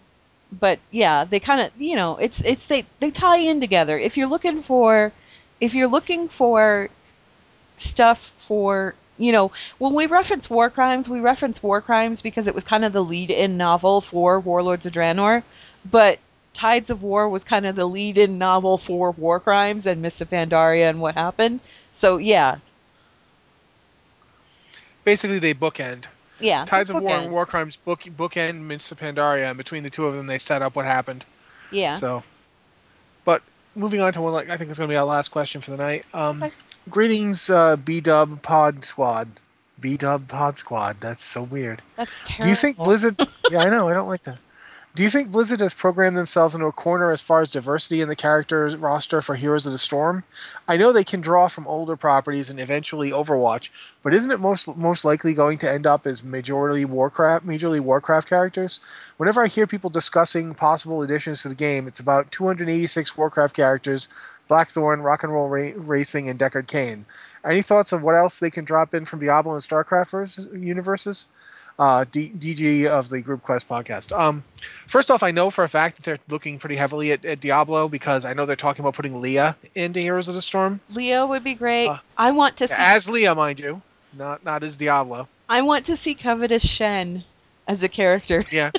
[0.52, 3.98] But yeah, they kind of, you know, it's it's they they tie in together.
[3.98, 5.12] If you're looking for
[5.60, 6.88] if you're looking for
[7.76, 12.54] stuff for, you know, when we reference war crimes, we reference war crimes because it
[12.54, 15.42] was kind of the lead-in novel for Warlords of Draenor,
[15.90, 16.18] but
[16.54, 20.30] Tides of War was kind of the lead-in novel for War Crimes and Mists of
[20.30, 21.60] Pandaria and what happened.
[21.92, 22.58] So yeah,
[25.08, 26.04] Basically, they bookend.
[26.40, 26.64] yeah.
[26.66, 27.46] Tides of War and War.
[27.46, 30.76] Crimes book bookend Mists of Pandaria, and between the two of them, they set up
[30.76, 31.24] what happened.
[31.70, 31.98] Yeah.
[31.98, 32.22] So,
[33.24, 33.42] but
[33.74, 35.70] moving on to one, like I think it's going to be our last question for
[35.70, 36.04] the night.
[36.12, 36.52] Um, Okay.
[36.90, 39.28] greetings, uh, B Dub Pod Squad.
[39.80, 40.96] B Dub Pod Squad.
[41.00, 41.80] That's so weird.
[41.96, 42.44] That's terrible.
[42.44, 43.16] Do you think Blizzard?
[43.50, 43.88] yeah, I know.
[43.88, 44.38] I don't like that.
[44.98, 48.08] Do you think Blizzard has programmed themselves into a corner as far as diversity in
[48.08, 50.24] the characters roster for Heroes of the Storm?
[50.66, 53.68] I know they can draw from older properties and eventually Overwatch,
[54.02, 58.28] but isn't it most most likely going to end up as majority Warcraft, majorly Warcraft
[58.28, 58.80] characters?
[59.18, 64.08] Whenever I hear people discussing possible additions to the game, it's about 286 Warcraft characters,
[64.48, 67.06] Blackthorne, Rock and Roll Ra- Racing, and Deckard Cain.
[67.44, 71.28] Any thoughts of what else they can drop in from Diablo and StarCraft universes?
[71.78, 74.16] Uh, D- DG of the Group Quest podcast.
[74.16, 74.42] Um,
[74.88, 77.88] first off, I know for a fact that they're looking pretty heavily at, at Diablo
[77.88, 81.44] because I know they're talking about putting Leah into Heroes of the Storm Leo would
[81.44, 81.86] be great.
[81.86, 83.80] Uh, I want to see as Leah, mind you,
[84.16, 85.28] not not as Diablo.
[85.48, 87.22] I want to see Covetous Shen
[87.68, 88.44] as a character.
[88.50, 88.72] Yeah,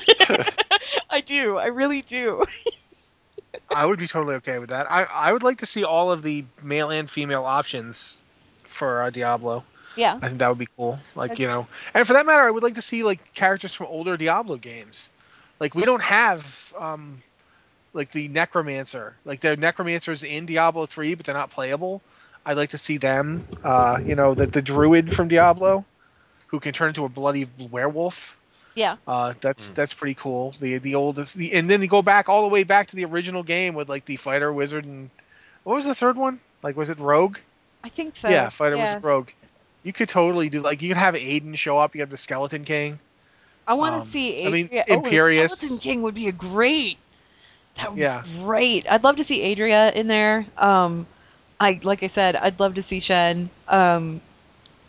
[1.10, 1.56] I do.
[1.56, 2.44] I really do.
[3.74, 4.90] I would be totally okay with that.
[4.90, 8.20] I I would like to see all of the male and female options
[8.64, 9.64] for uh, Diablo.
[9.96, 10.18] Yeah.
[10.22, 10.98] I think that would be cool.
[11.14, 11.42] Like Okay.
[11.42, 14.16] you know, and for that matter, I would like to see like characters from older
[14.16, 15.10] Diablo games.
[15.58, 17.22] Like we don't have um
[17.92, 19.16] like the Necromancer.
[19.24, 22.02] Like there are Necromancers in Diablo three, but they're not playable.
[22.46, 23.46] I'd like to see them.
[23.62, 25.84] Uh, you know, the the Druid from Diablo,
[26.46, 28.36] who can turn into a bloody werewolf.
[28.76, 28.96] Yeah.
[29.06, 29.74] Uh, that's Hmm.
[29.74, 30.54] that's pretty cool.
[30.60, 33.04] The the oldest, the, and then you go back all the way back to the
[33.04, 35.10] original game with like the fighter, wizard, and
[35.64, 36.38] what was the third one?
[36.62, 37.36] Like was it Rogue?
[37.82, 38.28] I think so.
[38.28, 38.84] yeah, fighter, yeah.
[38.94, 39.28] wizard, Rogue.
[39.82, 41.94] You could totally do like you could have Aidan show up.
[41.94, 42.98] You have the Skeleton King.
[43.66, 44.84] I want to Um, see I mean, Adria.
[44.90, 46.98] oh, the Skeleton King would be a great.
[47.76, 48.22] That would Yeah.
[48.22, 48.90] be great.
[48.90, 50.44] I'd love to see Adria in there.
[50.58, 51.06] Um,
[51.60, 53.48] I like I said, I'd love to see Shen.
[53.68, 54.20] Um,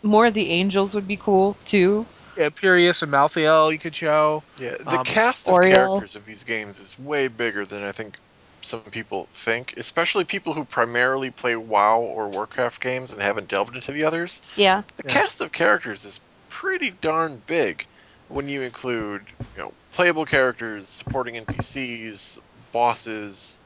[0.02, 2.06] more of the angels would be cool too.
[2.36, 4.42] Yeah, Imperius and Malthael you could show.
[4.58, 5.96] Yeah, the Um, cast of Auriel.
[5.96, 8.16] characters of these games is way bigger than I think
[8.64, 13.74] some people think, especially people who primarily play WoW or Warcraft games and haven't delved
[13.74, 14.42] into the others.
[14.56, 14.82] Yeah.
[14.96, 15.12] The Yeah.
[15.12, 17.86] cast of characters is pretty darn big
[18.28, 19.22] when you include,
[19.56, 22.38] you know, playable characters, supporting NPCs,
[22.72, 23.58] bosses.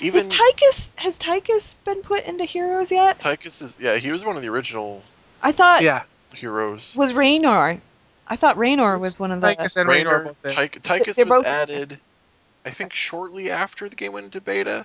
[0.00, 3.18] Even Has Tychus has Tychus been put into heroes yet?
[3.18, 5.02] Tychus is yeah, he was one of the original
[5.42, 6.02] I thought yeah,
[6.34, 6.94] heroes.
[6.96, 7.80] was Raynor.
[8.28, 9.54] I thought Raynor was one of the.
[9.54, 10.54] Tychus and Raynor Raynor, both.
[10.54, 11.98] Ty- Tychus was both- added,
[12.66, 14.84] I think, shortly after the game went into beta,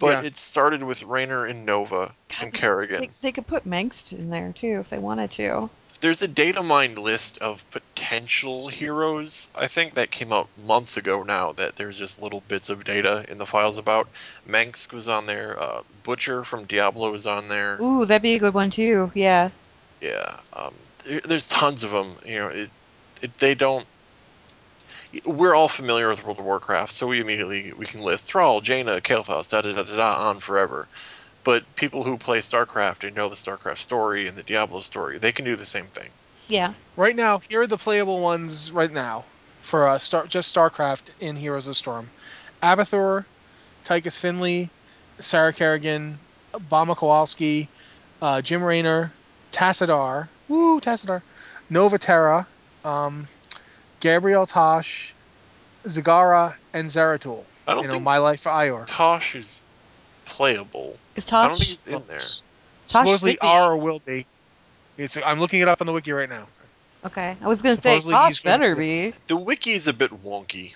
[0.00, 0.28] but Yeah.
[0.28, 3.00] it started with Raynor and Nova God, and they- Kerrigan.
[3.00, 5.70] They, they could put Mengsk in there too if they wanted to.
[6.00, 9.48] There's a data mined list of potential heroes.
[9.54, 11.52] I think that came out months ago now.
[11.52, 14.08] That there's just little bits of data in the files about.
[14.44, 15.58] Manx was on there.
[15.58, 17.80] Uh, Butcher from Diablo was on there.
[17.80, 19.12] Ooh, that'd be a good one too.
[19.14, 19.50] Yeah.
[20.02, 22.16] Yeah, um, there, there's tons of them.
[22.26, 22.70] You know, it,
[23.22, 23.86] it, they don't.
[25.24, 29.00] We're all familiar with World of Warcraft, so we immediately we can list Thrall, Jaina,
[29.00, 30.88] Kael'thas, da da da da da on forever.
[31.44, 35.32] But people who play StarCraft and know the StarCraft story and the Diablo story, they
[35.32, 36.08] can do the same thing.
[36.48, 36.72] Yeah.
[36.96, 39.24] Right now, here are the playable ones right now
[39.62, 42.08] for uh, Star, just StarCraft in Heroes of the Storm:
[42.62, 43.24] Abathur,
[43.84, 44.70] Tychus Finley,
[45.18, 46.18] Sarah Kerrigan,
[46.54, 47.68] Bama Kowalski,
[48.22, 49.12] uh, Jim Raynor,
[49.52, 51.22] Tassadar, woo Tassadar,
[51.70, 52.46] Nova Terra,
[52.84, 53.28] um,
[54.04, 55.14] Gabriel Tosh,
[55.86, 57.42] Zagara, and Zeratul.
[57.66, 58.84] I don't You know, think My Life for Aiur.
[58.86, 59.62] Tosh is
[60.26, 60.98] playable.
[61.16, 61.68] Is I don't think Tosh?
[61.70, 62.18] he's in there.
[62.18, 64.26] Tosh Supposedly should are or will be.
[64.98, 66.46] It's, I'm looking it up on the wiki right now.
[67.06, 67.34] Okay.
[67.40, 70.74] I was gonna say Supposedly he's Tosh better be- The wiki is a bit wonky.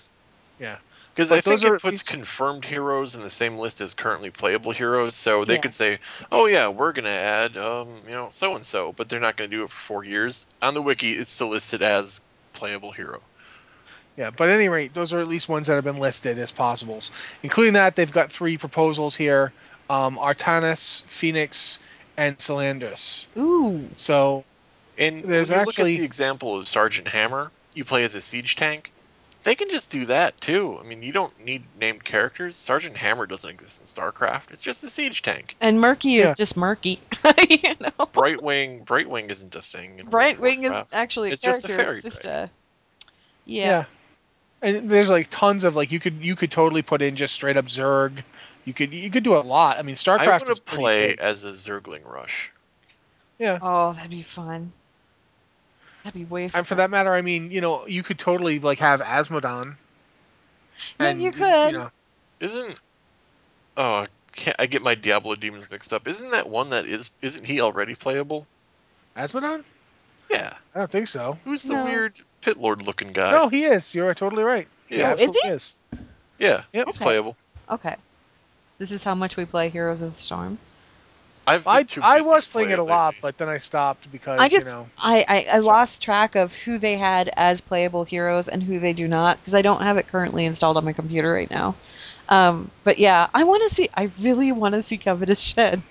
[0.59, 0.77] Yeah.
[1.13, 3.93] Because But I think those are it puts confirmed heroes in the same list as
[3.93, 5.61] currently playable heroes, so they Yeah.
[5.61, 5.99] could say,
[6.31, 9.49] "Oh yeah, we're gonna add, um, you know, so and so," but they're not gonna
[9.49, 10.47] do it for four years.
[10.63, 12.21] On the wiki, it's still listed as
[12.59, 13.21] playable hero.
[14.17, 16.51] Yeah, but at any rate, those are at least ones that have been listed as
[16.51, 17.09] possibles.
[17.41, 19.53] Including that, they've got three proposals here:
[19.89, 21.79] um, Artanis, Fenix,
[22.17, 23.25] and Selendis.
[23.37, 23.87] Ooh.
[23.95, 24.43] So
[24.97, 28.21] And There's when you look at the example of Sergeant Hammer, you play as a
[28.21, 28.91] siege tank.
[29.43, 30.77] They can just do that too.
[30.79, 32.57] I mean, you don't need named characters.
[32.57, 34.51] Sergeant Hammer doesn't exist in StarCraft.
[34.51, 35.55] It's just a siege tank.
[35.61, 36.23] And murky Yeah.
[36.23, 36.99] is just murky.
[37.49, 37.89] you know.
[38.11, 39.99] Brightwing, Brightwing isn't a thing.
[39.99, 41.83] In World Brightwing is actually a It's just a character.
[41.85, 42.45] fairy it's just dragon.
[42.45, 42.51] a.
[43.45, 43.85] Yeah.
[44.61, 47.55] and there's like tons of like you could you could totally put in just straight
[47.57, 48.23] up Zerg.
[48.65, 49.77] You could you could do a lot.
[49.77, 51.19] I mean, I StarCraft want is to play big.
[51.19, 52.51] as a Zergling Rush.
[53.39, 53.57] Yeah.
[53.61, 54.73] Oh, that'd be fun.
[56.03, 56.49] That'd be way.
[56.53, 59.75] And for that matter, I mean, you know, you could totally like have Azmodan.
[60.99, 61.71] No, and, you could.
[61.71, 61.91] You know,
[62.39, 62.79] Isn't
[63.77, 66.07] oh I can't I get my Diablo demons mixed up.
[66.07, 68.47] Isn't that one that is isn't he already playable?
[69.17, 69.63] Azmodan?
[70.29, 70.53] Yeah.
[70.73, 71.37] I don't think so.
[71.43, 71.83] Who's the No.
[71.85, 73.31] weird pit lord looking guy?
[73.31, 73.93] No, he is.
[73.93, 74.67] You're totally right.
[74.89, 75.09] Yeah.
[75.09, 75.55] Oh, is absolutely he?
[75.55, 75.75] is.
[76.37, 76.85] Yeah, Yep.
[76.85, 77.03] he's Okay.
[77.03, 77.35] playable.
[77.69, 77.95] Okay.
[78.77, 80.57] This is how much we play Heroes of the Storm.
[81.47, 84.11] I've been I, too I was playing play it a lot, but then I stopped
[84.11, 84.89] because I just you know.
[84.97, 85.59] I, I, I Sure.
[85.59, 89.55] lost track of who they had as playable heroes and who they do not because
[89.55, 91.75] I don't have it currently installed on my computer right now.
[92.29, 93.89] Um, but yeah, I want to see.
[93.95, 95.81] I really want to see Covetous Shen.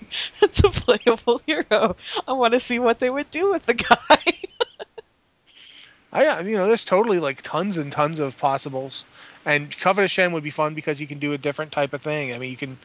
[0.41, 1.95] It's a playable hero.
[2.27, 4.17] I want to see what they would do with the guy.
[6.11, 9.05] I uh, you know, there's totally like tons and tons of possibles,
[9.45, 12.33] and Covetous Shen would be fun because you can do a different type of thing.
[12.33, 12.77] I mean, you can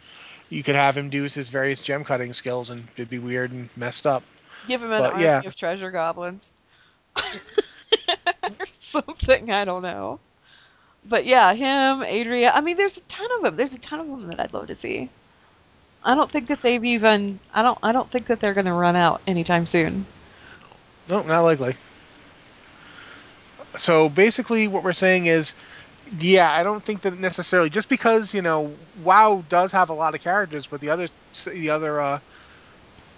[0.55, 3.69] you could have him do his various gem cutting skills, and it'd be weird and
[3.77, 4.23] messed up.
[4.69, 5.43] Give him an But, army yeah.
[5.45, 6.53] of treasure goblins
[7.17, 7.23] or
[8.71, 9.51] something.
[9.51, 10.21] I don't know.
[11.07, 12.53] But yeah, him, Adria.
[12.53, 13.55] I mean, there's a ton of them.
[13.57, 15.11] There's a ton of them that I'd love to see.
[16.05, 17.41] I don't think that they've even.
[17.53, 17.79] I don't.
[17.83, 20.07] I don't think that they're going to run out anytime soon.
[21.11, 21.77] No, not likely.
[23.77, 25.53] So basically, what we're saying is,
[26.19, 30.15] Yeah, I don't think that necessarily just because you know WoW does have a lot
[30.15, 31.09] of characters, but the other
[31.47, 32.21] the other uh,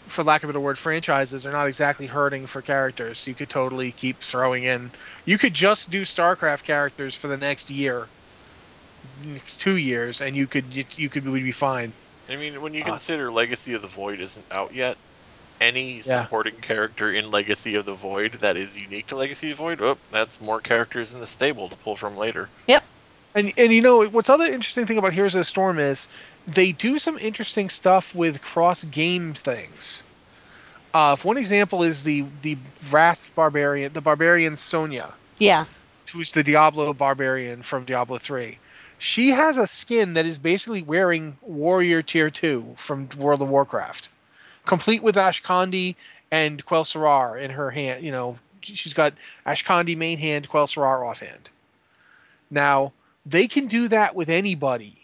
[0.07, 3.27] for lack of a better word, franchises are not exactly hurting for characters.
[3.27, 4.91] You could totally keep throwing in.
[5.25, 8.07] You could just do StarCraft characters for the next year,
[9.25, 11.93] next two years, and you could you, you could be fine.
[12.29, 14.97] I mean, when you Uh, consider Legacy of the Void isn't out yet,
[15.61, 16.25] any Yeah.
[16.25, 19.81] supporting character in Legacy of the Void that is unique to Legacy of the Void,
[19.83, 22.49] oh, that's more characters in the stable to pull from later.
[22.67, 22.85] Yep.
[23.35, 26.09] And and you know what's other interesting thing about Heroes of the Storm is
[26.47, 30.03] they do some interesting stuff with cross game things.
[30.95, 32.57] Uh, one example is the the
[32.91, 35.67] Wrath Barbarian, the Barbarian Sonya, Yeah.
[36.13, 38.59] who's the Diablo Barbarian from Diablo 3.
[38.99, 44.09] She has a skin that is basically wearing Warrior Tier 2 from World of Warcraft,
[44.67, 45.95] complete with Ashkandi
[46.31, 48.05] and Quel'Serrar in her hand.
[48.05, 49.15] You know, she's got
[49.47, 51.49] Ashkandi main hand, Quel'Serrar offhand.
[52.51, 52.93] Now,
[53.25, 54.97] they can do that with anybody.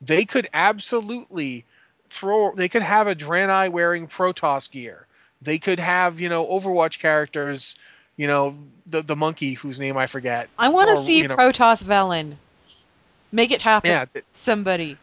[0.00, 1.64] They could absolutely
[2.10, 2.54] throw.
[2.54, 5.06] They could have a Draenei wearing Protoss gear.
[5.40, 7.76] They could have you know Overwatch characters.
[8.16, 10.48] You know the the monkey whose name I forget.
[10.58, 12.36] I want to see you know- Protoss Velen.
[13.32, 13.90] Make it happen.
[13.90, 14.96] Yeah, th- Somebody.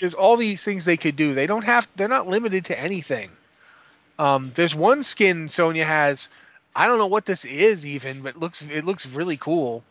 [0.00, 1.34] There's all these things they could do.
[1.34, 1.88] They don't have.
[1.96, 3.30] They're not limited to anything.
[4.18, 6.28] Um, there's one skin Sonya has.
[6.76, 9.84] I don't know what this is even, but it looks it looks really cool.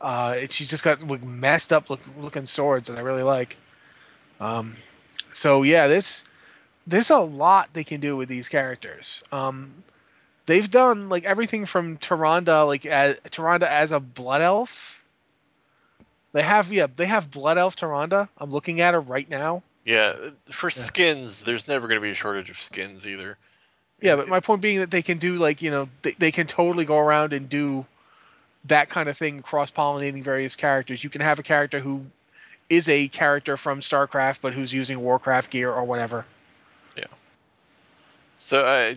[0.00, 3.56] Uh, she's just got like, messed up look, looking swords, and I really like.
[4.40, 4.76] Um,
[5.32, 6.22] so yeah, there's
[6.86, 9.22] there's a lot they can do with these characters.
[9.32, 9.84] Um,
[10.46, 15.00] they've done like everything from Tyrande, like as, Tyrande as a blood elf.
[16.34, 18.28] They have yeah, they have blood elf Tyrande.
[18.36, 19.62] I'm looking at her right now.
[19.84, 20.14] Yeah,
[20.46, 20.72] for Yeah.
[20.72, 23.38] skins, there's never going to be a shortage of skins either.
[24.00, 26.48] Yeah, but my point being that they can do like you know they, they can
[26.48, 27.86] totally go around and do
[28.64, 31.04] that kind of thing, cross pollinating various characters.
[31.04, 32.04] You can have a character who
[32.68, 36.26] is a character from StarCraft, but who's using Warcraft gear or whatever.
[36.96, 37.04] Yeah.
[38.38, 38.94] So uh,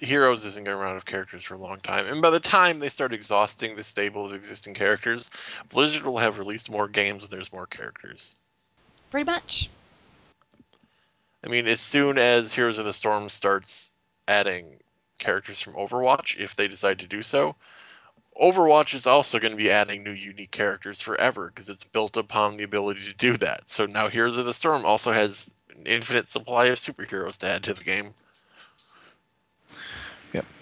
[0.00, 2.40] Heroes isn't going to run out of characters for a long time, and by the
[2.40, 5.30] time they start exhausting the stable of existing characters,
[5.68, 8.34] Blizzard will have released more games and there's more characters.
[9.10, 9.68] Pretty much.
[11.44, 13.92] I mean, as soon as Heroes of the Storm starts
[14.26, 14.78] adding
[15.18, 17.56] characters from Overwatch, if they decide to do so,
[18.40, 22.56] Overwatch is also going to be adding new unique characters forever because it's built upon
[22.56, 23.64] the ability to do that.
[23.66, 27.64] So now Heroes of the Storm also has an infinite supply of superheroes to add
[27.64, 28.14] to the game.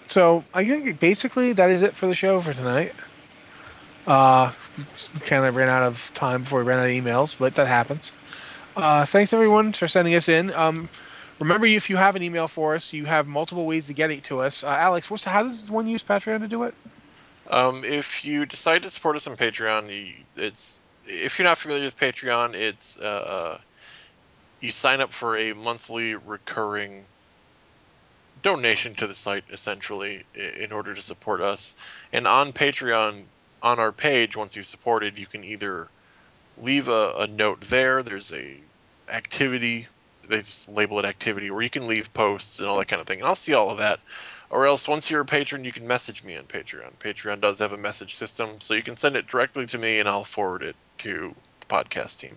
[0.09, 2.93] So I think basically that is it for the show for tonight.
[4.07, 4.51] Uh,
[5.25, 8.11] kind of ran out of time before we ran out of emails, but that happens.
[8.75, 10.51] Uh, thanks everyone for sending us in.
[10.53, 10.89] Um,
[11.39, 14.23] remember, if you have an email for us, you have multiple ways to get it
[14.25, 14.63] to us.
[14.63, 16.73] Uh, Alex, what's how does one use Patreon to do it?
[17.51, 21.97] Um, if you decide to support us on Patreon, it's if you're not familiar with
[21.97, 23.59] Patreon, it's uh,
[24.59, 27.05] you sign up for a monthly recurring
[28.41, 31.75] donation to the site essentially in order to support us.
[32.13, 33.23] And on Patreon,
[33.61, 35.87] on our page, once you've supported, you can either
[36.61, 38.03] leave a, a note there.
[38.03, 38.57] There's a
[39.09, 39.87] activity.
[40.27, 43.07] They just label it activity, where you can leave posts and all that kind of
[43.07, 43.19] thing.
[43.19, 43.99] And I'll see all of that.
[44.51, 46.91] Or else, once you're a patron, you can message me on Patreon.
[46.99, 50.09] Patreon does have a message system, so you can send it directly to me, and
[50.09, 52.35] I'll forward it to the podcast team.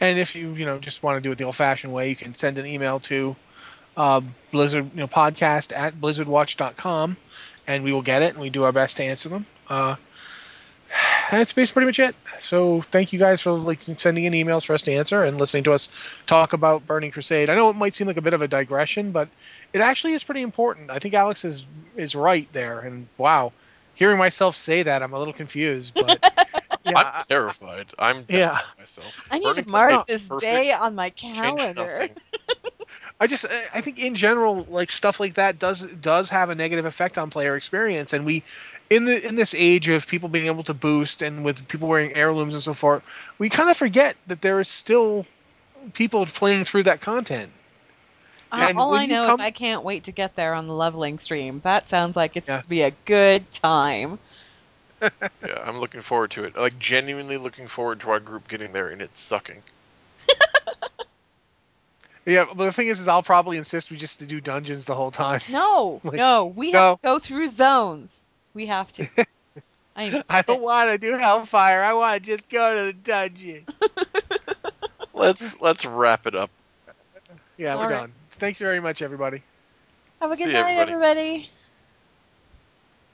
[0.00, 2.34] And if you you know just want to do it the old-fashioned way, you can
[2.34, 3.34] send an email to
[3.96, 4.20] uh,
[4.52, 7.16] Blizzard you know podcast at blizzardwatch.com,
[7.66, 9.46] and we will get it, and we do our best to answer them.
[9.68, 9.96] Uh,
[11.30, 12.16] and it's basically pretty much it.
[12.40, 15.64] So thank you guys for like sending in emails for us to answer and listening
[15.64, 15.90] to us
[16.26, 17.50] talk about Burning Crusade.
[17.50, 19.28] I know it might seem like a bit of a digression, but
[19.74, 20.90] it actually is pretty important.
[20.90, 21.66] I think Alex is
[21.96, 22.80] is right there.
[22.80, 23.52] And wow,
[23.96, 25.92] hearing myself say that, I'm a little confused.
[25.94, 26.18] But
[26.86, 27.88] yeah, I'm terrified.
[27.98, 28.38] I'm Yeah.
[28.38, 28.60] yeah.
[28.78, 29.22] myself.
[29.30, 30.40] I need Burning to mark Crusade's this perfect.
[30.52, 32.08] day on my calendar.
[33.20, 33.24] nothing.
[33.24, 36.84] I just I think in general like stuff like that does does have a negative
[36.84, 38.42] effect on player experience and we
[38.90, 42.14] in the in this age of people being able to boost and with people wearing
[42.16, 43.02] heirlooms and so forth
[43.38, 45.26] we kind of forget that there is still
[45.92, 47.50] people playing through that content
[48.50, 51.18] Uh, all I know come- is I can't wait to get there on the leveling
[51.18, 51.60] stream.
[51.60, 52.54] That sounds like it's Yeah.
[52.54, 54.18] going to be a good time.
[55.02, 56.56] Yeah, I'm looking forward to it.
[56.56, 59.62] Like genuinely looking forward to our group getting there, and it's sucking.
[62.28, 64.94] Yeah but the thing is is I'll probably insist we just to do dungeons the
[64.94, 66.78] whole time No, Like, no, we no.
[66.90, 68.26] have to go through zones.
[68.54, 69.08] We have to.
[69.96, 70.22] I.
[70.30, 73.64] I don't want to do Hellfire I want to just go to the dungeon
[75.14, 76.50] Let's let's wrap it up.
[77.56, 77.98] yeah we're All right.
[78.00, 79.42] done thanks very much everybody
[80.20, 80.92] Have a good See night, everybody.
[80.92, 81.50] everybody.